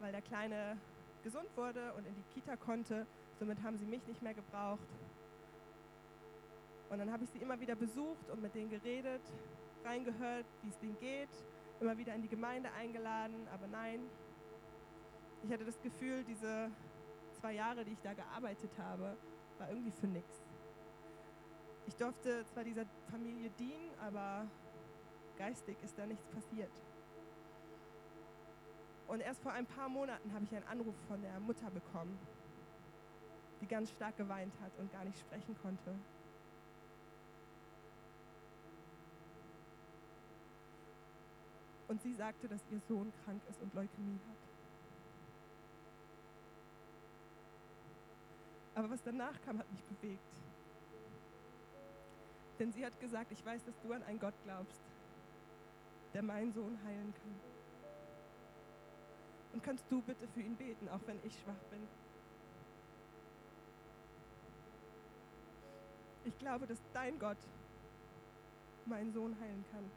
weil 0.00 0.12
der 0.12 0.22
Kleine 0.22 0.76
gesund 1.22 1.48
wurde 1.56 1.92
und 1.94 2.06
in 2.06 2.14
die 2.14 2.34
Kita 2.34 2.56
konnte. 2.56 3.06
Somit 3.38 3.62
haben 3.62 3.78
sie 3.78 3.84
mich 3.84 4.04
nicht 4.06 4.22
mehr 4.22 4.34
gebraucht. 4.34 4.88
Und 6.90 6.98
dann 6.98 7.12
habe 7.12 7.24
ich 7.24 7.30
sie 7.30 7.38
immer 7.38 7.60
wieder 7.60 7.76
besucht 7.76 8.30
und 8.32 8.42
mit 8.42 8.54
denen 8.54 8.70
geredet, 8.70 9.20
reingehört, 9.84 10.46
wie 10.62 10.68
es 10.70 10.78
denen 10.78 10.98
geht, 10.98 11.28
immer 11.80 11.96
wieder 11.98 12.14
in 12.14 12.22
die 12.22 12.28
Gemeinde 12.28 12.70
eingeladen, 12.72 13.46
aber 13.52 13.66
nein. 13.66 14.00
Ich 15.44 15.52
hatte 15.52 15.64
das 15.64 15.80
Gefühl, 15.82 16.24
diese 16.24 16.70
zwei 17.38 17.54
Jahre, 17.54 17.84
die 17.84 17.92
ich 17.92 18.00
da 18.00 18.12
gearbeitet 18.14 18.70
habe, 18.78 19.16
war 19.58 19.68
irgendwie 19.68 19.92
für 19.92 20.06
nichts. 20.06 20.44
Ich 21.86 21.96
durfte 21.96 22.44
zwar 22.46 22.64
dieser 22.64 22.84
Familie 23.10 23.50
dienen, 23.58 23.90
aber 24.00 24.46
geistig 25.36 25.76
ist 25.82 25.98
da 25.98 26.06
nichts 26.06 26.26
passiert. 26.26 26.72
Und 29.06 29.20
erst 29.20 29.42
vor 29.42 29.52
ein 29.52 29.64
paar 29.64 29.88
Monaten 29.88 30.32
habe 30.34 30.44
ich 30.44 30.54
einen 30.54 30.66
Anruf 30.66 30.94
von 31.06 31.22
der 31.22 31.40
Mutter 31.40 31.70
bekommen, 31.70 32.18
die 33.60 33.66
ganz 33.66 33.90
stark 33.90 34.16
geweint 34.16 34.52
hat 34.60 34.72
und 34.78 34.92
gar 34.92 35.04
nicht 35.04 35.18
sprechen 35.18 35.56
konnte. 35.62 35.94
Und 41.88 42.02
sie 42.02 42.12
sagte, 42.12 42.48
dass 42.48 42.60
ihr 42.70 42.80
Sohn 42.80 43.10
krank 43.24 43.40
ist 43.48 43.62
und 43.62 43.72
Leukämie 43.72 44.18
hat. 44.28 44.47
Aber 48.78 48.90
was 48.90 49.02
danach 49.02 49.34
kam, 49.42 49.58
hat 49.58 49.68
mich 49.72 49.82
bewegt. 49.82 50.40
Denn 52.60 52.70
sie 52.70 52.86
hat 52.86 53.00
gesagt, 53.00 53.32
ich 53.32 53.44
weiß, 53.44 53.64
dass 53.64 53.76
du 53.80 53.92
an 53.92 54.04
einen 54.04 54.20
Gott 54.20 54.34
glaubst, 54.44 54.80
der 56.14 56.22
meinen 56.22 56.52
Sohn 56.52 56.78
heilen 56.84 57.12
kann. 57.12 57.40
Und 59.52 59.64
kannst 59.64 59.84
du 59.90 60.00
bitte 60.00 60.28
für 60.28 60.42
ihn 60.42 60.54
beten, 60.54 60.88
auch 60.90 61.00
wenn 61.06 61.18
ich 61.24 61.36
schwach 61.40 61.58
bin? 61.72 61.88
Ich 66.24 66.38
glaube, 66.38 66.68
dass 66.68 66.78
dein 66.92 67.18
Gott 67.18 67.48
meinen 68.86 69.12
Sohn 69.12 69.36
heilen 69.40 69.64
kann. 69.72 69.90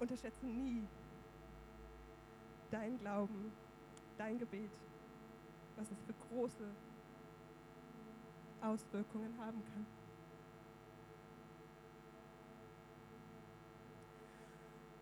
Unterschätze 0.00 0.44
nie 0.44 0.82
dein 2.72 2.98
Glauben, 2.98 3.52
dein 4.18 4.40
Gebet, 4.40 4.72
was 5.76 5.90
es 5.90 6.00
für 6.02 6.14
große 6.28 6.68
Auswirkungen 8.60 9.34
haben 9.38 9.62
kann. 9.72 9.86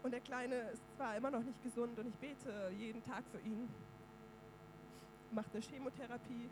Und 0.03 0.11
der 0.11 0.21
Kleine 0.21 0.57
ist 0.71 0.83
zwar 0.97 1.17
immer 1.17 1.31
noch 1.31 1.43
nicht 1.43 1.63
gesund 1.63 1.97
und 1.99 2.09
ich 2.09 2.17
bete 2.17 2.73
jeden 2.77 3.03
Tag 3.05 3.23
für 3.31 3.39
ihn, 3.39 3.69
macht 5.31 5.53
eine 5.53 5.63
Chemotherapie, 5.63 6.51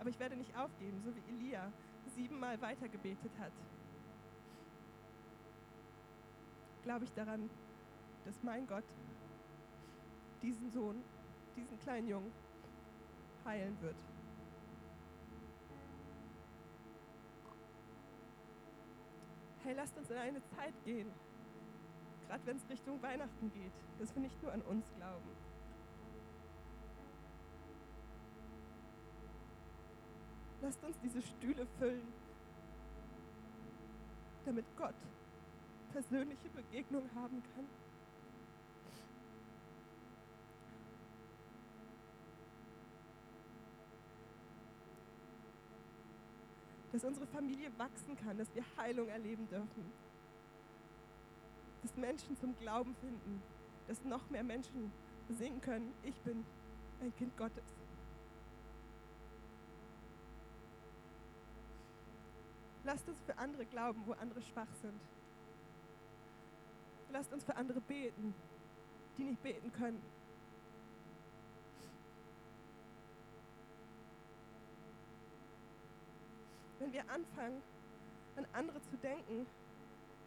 aber 0.00 0.10
ich 0.10 0.18
werde 0.18 0.36
nicht 0.36 0.56
aufgeben, 0.56 1.00
so 1.04 1.14
wie 1.14 1.22
Elia 1.32 1.70
siebenmal 2.16 2.60
weitergebetet 2.60 3.30
hat. 3.38 3.52
Glaube 6.82 7.04
ich 7.04 7.12
daran, 7.12 7.48
dass 8.24 8.42
mein 8.42 8.66
Gott 8.66 8.84
diesen 10.42 10.70
Sohn, 10.70 11.02
diesen 11.56 11.78
kleinen 11.80 12.08
Jungen 12.08 12.32
heilen 13.44 13.80
wird. 13.80 13.96
Hey, 19.62 19.74
lasst 19.74 19.96
uns 19.96 20.10
in 20.10 20.16
eine 20.16 20.42
Zeit 20.56 20.74
gehen, 20.84 21.10
gerade 22.26 22.46
wenn 22.46 22.56
es 22.56 22.68
Richtung 22.68 23.00
Weihnachten 23.02 23.52
geht, 23.52 23.72
dass 23.98 24.14
wir 24.14 24.22
nicht 24.22 24.42
nur 24.42 24.52
an 24.52 24.62
uns 24.62 24.90
glauben. 24.96 25.30
Lasst 30.62 30.82
uns 30.84 30.98
diese 31.00 31.22
Stühle 31.22 31.66
füllen, 31.78 32.12
damit 34.44 34.64
Gott 34.76 34.94
persönliche 35.92 36.48
Begegnung 36.48 37.08
haben 37.14 37.42
kann. 37.54 37.66
Dass 46.92 47.04
unsere 47.04 47.26
Familie 47.26 47.70
wachsen 47.78 48.16
kann, 48.16 48.36
dass 48.38 48.52
wir 48.54 48.64
Heilung 48.76 49.08
erleben 49.08 49.48
dürfen 49.48 49.92
dass 51.82 51.96
Menschen 51.96 52.36
zum 52.36 52.56
Glauben 52.58 52.94
finden, 52.96 53.42
dass 53.88 54.02
noch 54.04 54.28
mehr 54.30 54.44
Menschen 54.44 54.92
singen 55.28 55.60
können, 55.60 55.92
ich 56.02 56.20
bin 56.20 56.44
ein 57.00 57.14
Kind 57.16 57.36
Gottes. 57.36 57.64
Lasst 62.84 63.08
uns 63.08 63.20
für 63.22 63.36
andere 63.38 63.66
glauben, 63.66 64.02
wo 64.06 64.12
andere 64.12 64.42
schwach 64.42 64.72
sind. 64.82 65.00
Lasst 67.12 67.32
uns 67.32 67.44
für 67.44 67.56
andere 67.56 67.80
beten, 67.80 68.34
die 69.18 69.24
nicht 69.24 69.42
beten 69.42 69.72
können. 69.72 70.00
Wenn 76.80 76.92
wir 76.94 77.02
anfangen, 77.10 77.62
an 78.36 78.46
andere 78.54 78.80
zu 78.82 78.96
denken, 78.96 79.46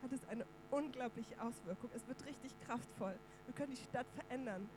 hat 0.03 0.11
es 0.11 0.23
eine 0.29 0.45
unglaubliche 0.69 1.41
Auswirkung. 1.41 1.89
Es 1.95 2.07
wird 2.07 2.23
richtig 2.25 2.53
kraftvoll. 2.65 3.15
Wir 3.45 3.55
können 3.55 3.71
die 3.71 3.81
Stadt 3.81 4.05
verändern. 4.15 4.69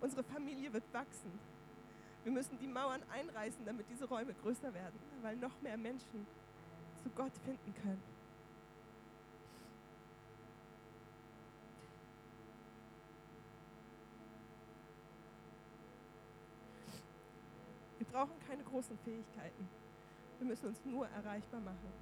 Unsere 0.00 0.24
Familie 0.24 0.72
wird 0.72 0.84
wachsen. 0.92 1.38
Wir 2.24 2.32
müssen 2.32 2.58
die 2.58 2.66
Mauern 2.66 3.00
einreißen, 3.12 3.64
damit 3.64 3.88
diese 3.90 4.06
Räume 4.06 4.34
größer 4.34 4.74
werden, 4.74 4.98
weil 5.22 5.36
noch 5.36 5.60
mehr 5.60 5.76
Menschen 5.76 6.26
zu 7.02 7.10
Gott 7.10 7.32
finden 7.44 7.74
können. 7.82 8.02
Wir 17.98 18.06
brauchen 18.08 18.38
keine 18.48 18.64
großen 18.64 18.98
Fähigkeiten. 19.04 19.68
Wir 20.42 20.48
müssen 20.48 20.66
uns 20.66 20.84
nur 20.84 21.06
erreichbar 21.06 21.60
machen. 21.60 21.92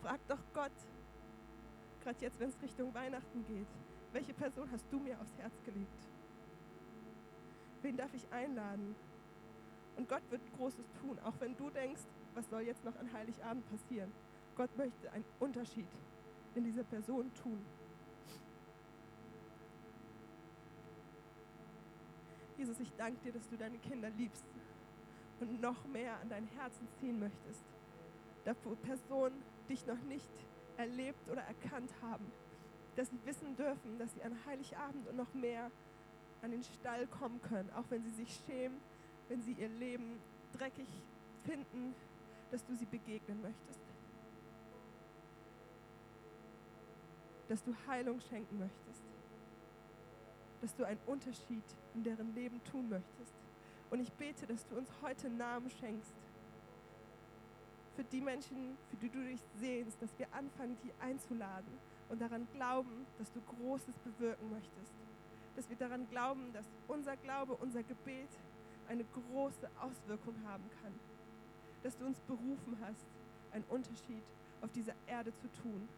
Frag 0.00 0.20
doch 0.28 0.38
Gott, 0.54 0.70
gerade 2.00 2.20
jetzt, 2.20 2.38
wenn 2.38 2.50
es 2.50 2.62
Richtung 2.62 2.94
Weihnachten 2.94 3.44
geht, 3.48 3.66
welche 4.12 4.32
Person 4.32 4.70
hast 4.70 4.84
du 4.92 5.00
mir 5.00 5.20
aufs 5.20 5.36
Herz 5.36 5.52
gelegt? 5.64 6.06
Wen 7.82 7.96
darf 7.96 8.14
ich 8.14 8.32
einladen? 8.32 8.94
Und 9.96 10.08
Gott 10.08 10.22
wird 10.30 10.40
Großes 10.56 10.86
tun, 11.00 11.18
auch 11.24 11.32
wenn 11.40 11.56
du 11.56 11.68
denkst, 11.70 12.02
was 12.36 12.48
soll 12.48 12.60
jetzt 12.60 12.84
noch 12.84 12.94
an 12.94 13.12
Heiligabend 13.12 13.68
passieren? 13.70 14.12
Gott 14.54 14.70
möchte 14.76 15.10
einen 15.10 15.24
Unterschied 15.40 15.88
in 16.54 16.62
dieser 16.62 16.84
Person 16.84 17.34
tun. 17.42 17.58
Jesus, 22.56 22.78
ich 22.78 22.92
danke 22.96 23.18
dir, 23.24 23.32
dass 23.32 23.48
du 23.48 23.56
deine 23.56 23.78
Kinder 23.78 24.10
liebst 24.10 24.44
und 25.40 25.60
noch 25.60 25.84
mehr 25.86 26.18
an 26.20 26.28
dein 26.28 26.46
Herzen 26.58 26.88
ziehen 26.98 27.18
möchtest. 27.18 27.64
Da 28.44 28.54
Personen 28.54 29.42
dich 29.68 29.86
noch 29.86 30.00
nicht 30.02 30.30
erlebt 30.76 31.28
oder 31.30 31.42
erkannt 31.42 31.90
haben, 32.02 32.26
dass 32.94 33.08
sie 33.10 33.18
wissen 33.24 33.56
dürfen, 33.56 33.98
dass 33.98 34.12
sie 34.14 34.22
an 34.22 34.36
Heiligabend 34.46 35.08
und 35.08 35.16
noch 35.16 35.32
mehr 35.34 35.70
an 36.42 36.50
den 36.50 36.62
Stall 36.62 37.06
kommen 37.06 37.40
können, 37.42 37.70
auch 37.70 37.84
wenn 37.90 38.02
sie 38.04 38.10
sich 38.10 38.40
schämen, 38.46 38.78
wenn 39.28 39.42
sie 39.42 39.52
ihr 39.52 39.68
Leben 39.68 40.18
dreckig 40.52 40.88
finden, 41.44 41.94
dass 42.50 42.64
du 42.64 42.76
sie 42.76 42.86
begegnen 42.86 43.42
möchtest. 43.42 43.86
dass 47.48 47.62
du 47.62 47.74
Heilung 47.86 48.20
schenken 48.20 48.58
möchtest, 48.58 49.02
dass 50.60 50.74
du 50.74 50.84
einen 50.84 51.00
Unterschied 51.06 51.64
in 51.94 52.02
deren 52.02 52.34
Leben 52.34 52.62
tun 52.64 52.88
möchtest. 52.88 53.34
Und 53.90 54.00
ich 54.00 54.12
bete, 54.12 54.46
dass 54.46 54.66
du 54.66 54.76
uns 54.76 54.88
heute 55.02 55.28
Namen 55.30 55.70
schenkst 55.70 56.14
für 57.94 58.04
die 58.04 58.20
Menschen, 58.20 58.76
für 58.90 58.96
die 58.96 59.08
du 59.08 59.24
dich 59.24 59.40
sehnst, 59.58 60.00
dass 60.02 60.16
wir 60.18 60.26
anfangen, 60.32 60.76
die 60.84 60.92
einzuladen 61.00 61.72
und 62.08 62.20
daran 62.20 62.46
glauben, 62.52 63.06
dass 63.18 63.32
du 63.32 63.40
Großes 63.40 63.98
bewirken 64.00 64.50
möchtest. 64.50 64.92
Dass 65.56 65.68
wir 65.70 65.76
daran 65.76 66.06
glauben, 66.10 66.52
dass 66.52 66.66
unser 66.88 67.16
Glaube, 67.16 67.54
unser 67.54 67.82
Gebet 67.82 68.28
eine 68.88 69.04
große 69.04 69.70
Auswirkung 69.80 70.34
haben 70.46 70.64
kann. 70.82 70.92
Dass 71.82 71.96
du 71.96 72.04
uns 72.04 72.20
berufen 72.20 72.76
hast, 72.82 73.06
einen 73.52 73.64
Unterschied 73.64 74.22
auf 74.60 74.70
dieser 74.72 74.94
Erde 75.06 75.34
zu 75.36 75.50
tun. 75.62 75.88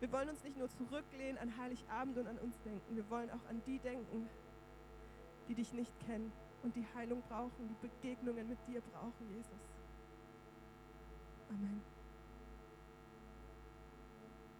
Wir 0.00 0.10
wollen 0.10 0.30
uns 0.30 0.42
nicht 0.42 0.58
nur 0.58 0.68
zurücklehnen 0.70 1.38
an 1.38 1.56
Heiligabend 1.58 2.18
und 2.18 2.26
an 2.26 2.38
uns 2.38 2.58
denken, 2.62 2.96
wir 2.96 3.08
wollen 3.10 3.30
auch 3.30 3.48
an 3.48 3.62
die 3.66 3.78
denken, 3.78 4.28
die 5.50 5.54
dich 5.56 5.72
nicht 5.72 5.92
kennen 6.06 6.30
und 6.62 6.76
die 6.76 6.86
Heilung 6.94 7.20
brauchen, 7.28 7.66
die 7.68 7.88
Begegnungen 7.88 8.48
mit 8.48 8.58
dir 8.68 8.80
brauchen, 8.80 9.28
Jesus. 9.34 9.58
Amen. 11.48 11.82